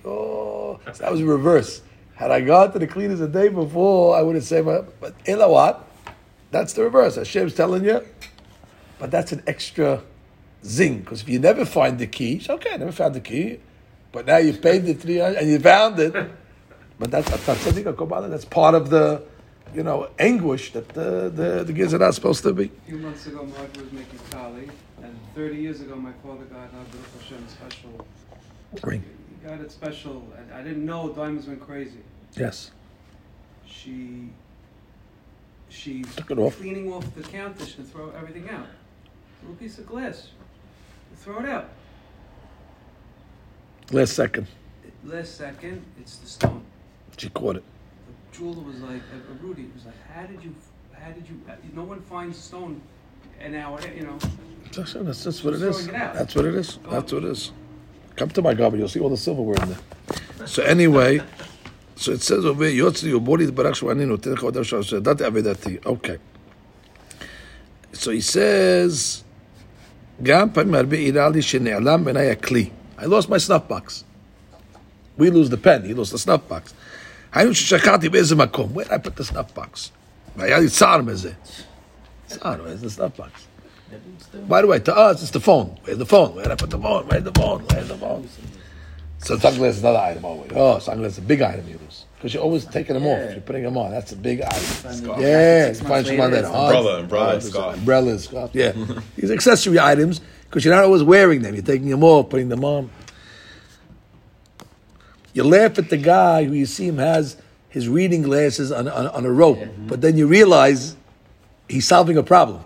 oh, 0.06 0.80
so 0.86 1.04
that 1.04 1.12
was 1.12 1.22
reverse. 1.22 1.84
Had 2.16 2.32
I 2.32 2.42
gone 2.42 2.74
to 2.74 2.80
the 2.80 2.88
cleaners 2.88 3.20
the 3.20 3.28
day 3.28 3.50
before, 3.50 4.18
I 4.18 4.24
would 4.24 4.34
have 4.34 4.44
said, 4.44 4.66
but, 4.66 5.00
but 5.00 5.14
what? 5.52 5.88
That's 6.50 6.74
the 6.74 6.82
reverse. 6.82 7.14
Hashem's 7.16 7.54
telling 7.54 7.86
you, 7.86 8.04
but 8.98 9.12
that's 9.12 9.32
an 9.32 9.44
extra 9.46 10.02
zing. 10.64 11.02
Because 11.02 11.22
if 11.22 11.30
you 11.30 11.38
never 11.38 11.64
find 11.64 12.00
the 12.00 12.08
key, 12.08 12.38
it's 12.38 12.50
okay, 12.50 12.72
I 12.74 12.78
never 12.78 12.92
found 12.92 13.14
the 13.14 13.22
key, 13.22 13.60
but 14.12 14.26
now 14.26 14.38
you 14.38 14.54
paid 14.54 14.86
the 14.88 14.96
300 14.96 15.38
and 15.38 15.48
you 15.48 15.60
found 15.60 16.00
it. 16.00 16.32
But 16.98 17.12
that's 17.12 17.30
that's 17.30 18.46
part 18.46 18.74
of 18.74 18.90
the, 18.90 19.22
you 19.74 19.84
know, 19.84 20.10
anguish 20.20 20.72
that 20.74 20.90
the 20.90 21.30
the, 21.34 21.64
the 21.64 21.74
kids 21.74 21.94
are 21.94 22.00
not 22.00 22.14
supposed 22.16 22.44
to 22.44 22.54
be. 22.54 22.66
A 22.66 22.70
few 22.88 22.98
months 22.98 23.26
ago, 23.28 23.44
Mark 23.46 23.76
was 23.78 23.92
making 23.92 24.20
kali, 24.32 24.70
and 25.04 25.18
30 25.36 25.56
years 25.56 25.82
ago, 25.82 25.96
my 25.96 26.12
father 26.24 26.46
got 26.46 26.70
a 26.74 27.18
Hashem 27.20 27.46
special. 27.48 28.06
Ring. 28.84 29.04
He 29.42 29.48
got 29.48 29.60
it 29.62 29.72
special, 29.72 30.24
and 30.38 30.52
I 30.54 30.62
didn't 30.64 30.86
know 30.86 31.10
diamonds 31.14 31.48
went 31.48 31.62
crazy. 31.62 32.00
Yes. 32.36 32.72
She, 33.66 34.30
she's 35.70 36.14
Took 36.16 36.32
it 36.32 36.40
off. 36.40 36.58
cleaning 36.58 36.92
off 36.92 37.06
the 37.16 37.24
counter 37.24 37.66
to 37.66 37.84
throw 37.84 38.12
everything 38.12 38.50
out. 38.50 38.68
Little 39.42 39.56
piece 39.58 39.78
of 39.78 39.86
glass, 39.86 40.30
throw 41.18 41.40
it 41.40 41.46
out. 41.50 41.70
Last 43.92 44.14
second, 44.14 44.48
Last 45.04 45.36
second, 45.38 45.86
it's 46.00 46.16
the 46.18 46.28
stone. 46.28 46.64
she 47.18 47.30
caught 47.30 47.58
it. 47.58 47.64
The 48.35 48.37
jeweler 48.39 48.63
was 48.63 48.81
like, 48.81 49.03
uh, 49.13 49.33
uh, 49.33 49.43
Rudy 49.43 49.69
was 49.75 49.85
like, 49.87 49.95
how 50.15 50.27
did 50.27 50.43
you, 50.43 50.55
how 50.93 51.11
did 51.11 51.29
you? 51.29 51.41
Uh, 51.49 51.53
no 51.75 51.85
one 51.85 52.01
finds 52.03 52.39
stone 52.39 52.81
an 53.41 53.55
hour, 53.55 53.81
you 53.97 54.03
know. 54.03 54.19
That's, 54.75 54.93
that's, 54.95 55.25
that's 55.25 55.45
what 55.45 55.55
it 55.55 55.61
Just 55.61 55.81
is. 55.81 55.87
throwing 55.87 56.01
it 56.01 56.03
out. 56.03 56.15
That's 56.15 56.35
what 56.35 56.45
it 56.45 56.55
is. 56.55 56.79
That's 56.91 57.13
what 57.13 57.25
it 57.25 57.31
is. 57.31 57.53
Come 58.17 58.29
to 58.31 58.43
my 58.43 58.55
garden, 58.55 58.79
you'll 58.81 58.89
see 58.89 59.01
all 59.01 59.09
the 59.09 59.17
silverware 59.17 59.57
in 59.63 59.69
there. 59.71 60.47
So 60.47 60.63
anyway, 60.63 61.21
so 61.97 62.13
it 62.13 62.23
says 62.23 62.45
over 62.45 62.65
here, 62.65 62.85
Yotzi 62.85 63.13
Yobori 63.13 63.55
Barak 63.55 63.75
Shwani 63.75 64.07
Noten 64.07 64.37
Chodar 64.37 64.65
Shal 64.65 65.01
That 65.01 65.19
Avedati. 65.19 65.85
Okay. 65.85 66.19
So 67.93 68.11
he 68.11 68.21
says, 68.21 69.25
גם 70.23 70.53
פעמים 70.53 70.75
הרבה 70.75 70.97
אירע 70.97 71.29
לי 71.29 71.43
שנעלם 71.43 72.05
בעיניי 72.05 72.31
הכלי. 72.31 72.71
I 72.99 73.05
lost 73.07 73.29
my 73.31 73.39
snuff 73.39 73.67
box. 73.69 74.05
We 75.17 75.31
lose 75.31 75.49
the 75.51 75.57
pen, 75.57 75.85
he 75.85 75.95
lost 75.95 76.13
the 76.13 76.19
snuff 76.19 76.47
box. 76.49 76.75
היינו 77.35 77.55
ששכחתי 77.55 78.09
באיזה 78.09 78.37
מקום. 78.37 78.73
Where 78.75 78.85
did 78.85 78.91
I 78.93 78.99
put 79.09 79.17
the 79.23 79.25
snuff 79.33 79.59
box? 79.59 79.91
והיה 80.37 80.59
לי 80.59 80.69
צער 80.69 81.03
מזה. 81.03 81.31
צער, 82.27 82.55
where's 82.65 82.85
the 82.85 82.91
snuff 82.91 83.17
box? 83.17 83.31
By 84.49 84.61
the 84.63 84.69
way, 84.69 84.79
to 84.79 84.97
us, 84.97 85.23
it's 85.23 85.33
the 85.33 85.41
phone. 85.41 85.77
Where's 85.85 85.99
the 85.99 86.07
phone? 86.07 86.35
Where 86.35 86.45
did 86.45 86.53
I 86.53 86.55
put 86.55 86.71
the 86.71 86.79
phone? 86.79 87.03
Where's 87.09 87.25
the 87.25 87.33
phone? 87.41 87.61
Where's 87.69 87.89
the 87.89 87.97
phone? 88.05 88.29
So 89.19 89.37
sunglasses 89.39 89.79
is 89.79 89.83
another 89.83 89.99
item 89.99 90.25
always. 90.25 90.51
Oh, 90.55 90.79
sunglasses 90.79 91.19
is 91.19 91.25
a 91.25 91.27
big 91.33 91.43
item 91.43 91.65
you 91.69 91.79
lose. 91.85 92.05
Because 92.17 92.33
you're 92.33 92.43
always 92.43 92.65
taking 92.67 92.95
them 92.95 93.07
off. 93.07 93.19
Yeah. 93.19 93.33
You're 93.33 93.41
putting 93.41 93.65
them 93.65 93.77
on. 93.77 93.91
That's 93.91 94.13
a 94.13 94.17
big 94.17 94.39
item. 94.43 94.93
Scarf. 95.01 95.19
Yeah, 95.21 95.67
Six 95.73 95.83
you 95.83 95.89
months 95.89 95.89
find 95.89 96.07
some 96.07 96.21
on 96.21 96.31
later, 96.31 96.43
that. 96.43 96.49
it's 96.49 96.55
Umbrella, 96.55 97.01
umbrella, 97.01 97.37
100%. 97.37 97.43
scarf. 97.43 97.75
Umbrellas, 97.79 98.25
scarf. 98.25 98.51
Yeah. 98.55 98.73
These 99.17 99.31
accessory 99.33 99.79
items, 99.81 100.21
because 100.45 100.65
you're 100.65 100.75
not 100.75 100.85
always 100.85 101.03
wearing 101.03 101.43
them. 101.43 101.55
You're 101.55 101.65
taking 101.65 101.91
them 101.91 102.05
off, 102.05 102.31
putting 102.31 102.49
them 102.49 102.65
on. 102.65 102.91
You 105.35 105.45
laugh 105.45 105.79
at 105.79 105.89
the 105.91 105.97
guy 105.97 106.45
who 106.45 106.55
you 106.55 106.67
see 106.67 106.87
him 106.89 106.99
has 106.99 107.37
his 107.69 107.89
reading 107.89 108.23
glasses 108.23 108.73
on, 108.73 108.89
on, 108.89 109.07
on 109.09 109.25
a 109.25 109.31
rope, 109.31 109.61
but 109.87 110.01
then 110.01 110.17
you 110.17 110.27
realize 110.27 110.97
he's 111.69 111.87
solving 111.87 112.17
a 112.17 112.23
problem. 112.23 112.63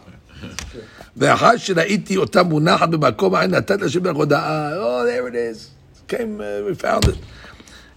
ואחר 1.17 1.57
שראיתי 1.57 2.17
אותה 2.17 2.43
מונחת 2.43 2.89
במקום 2.89 3.35
העין 3.35 3.51
נתת 3.51 3.81
לשם 3.81 4.07
לך 4.07 4.17
הודעה, 4.17 4.71
oh 4.77 5.05
there 5.07 5.29
it 5.29 5.35
is, 5.35 5.71
came, 6.09 6.41
uh, 6.41 6.69
we 6.69 6.75
found 6.75 7.05
it. 7.05 7.17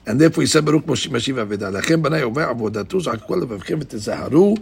And 0.05 0.19
therefore 0.21 0.43
he 0.43 0.47
said 0.47 0.61
ברוך 0.65 0.87
משיב 0.87 1.13
משיב 1.13 1.37
אבדה. 1.37 1.69
לכן 1.69 2.01
בניי 2.01 2.21
עובר 2.21 2.43
עבודתו, 2.43 3.01
שעל 3.01 3.17
כל 3.17 3.35
לבבכם 3.35 3.77
ותזהרו 3.81 4.55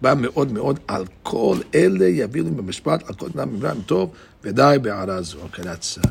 בה 0.00 0.14
מאוד 0.14 0.52
מאוד 0.52 0.80
על 0.88 1.04
כל 1.22 1.56
אלה 1.74 2.06
יביאו 2.06 2.44
לי 2.44 2.50
במשפט, 2.50 3.08
על 3.08 3.14
כל 3.14 3.26
אדם 3.34 3.54
ממרם 3.54 3.80
טוב, 3.86 4.10
ודי 4.44 4.76
בהערה 4.82 5.22
זו. 5.22 5.38
Okay, 5.38 5.62
that's... 5.62 5.98
Uh, 5.98 6.08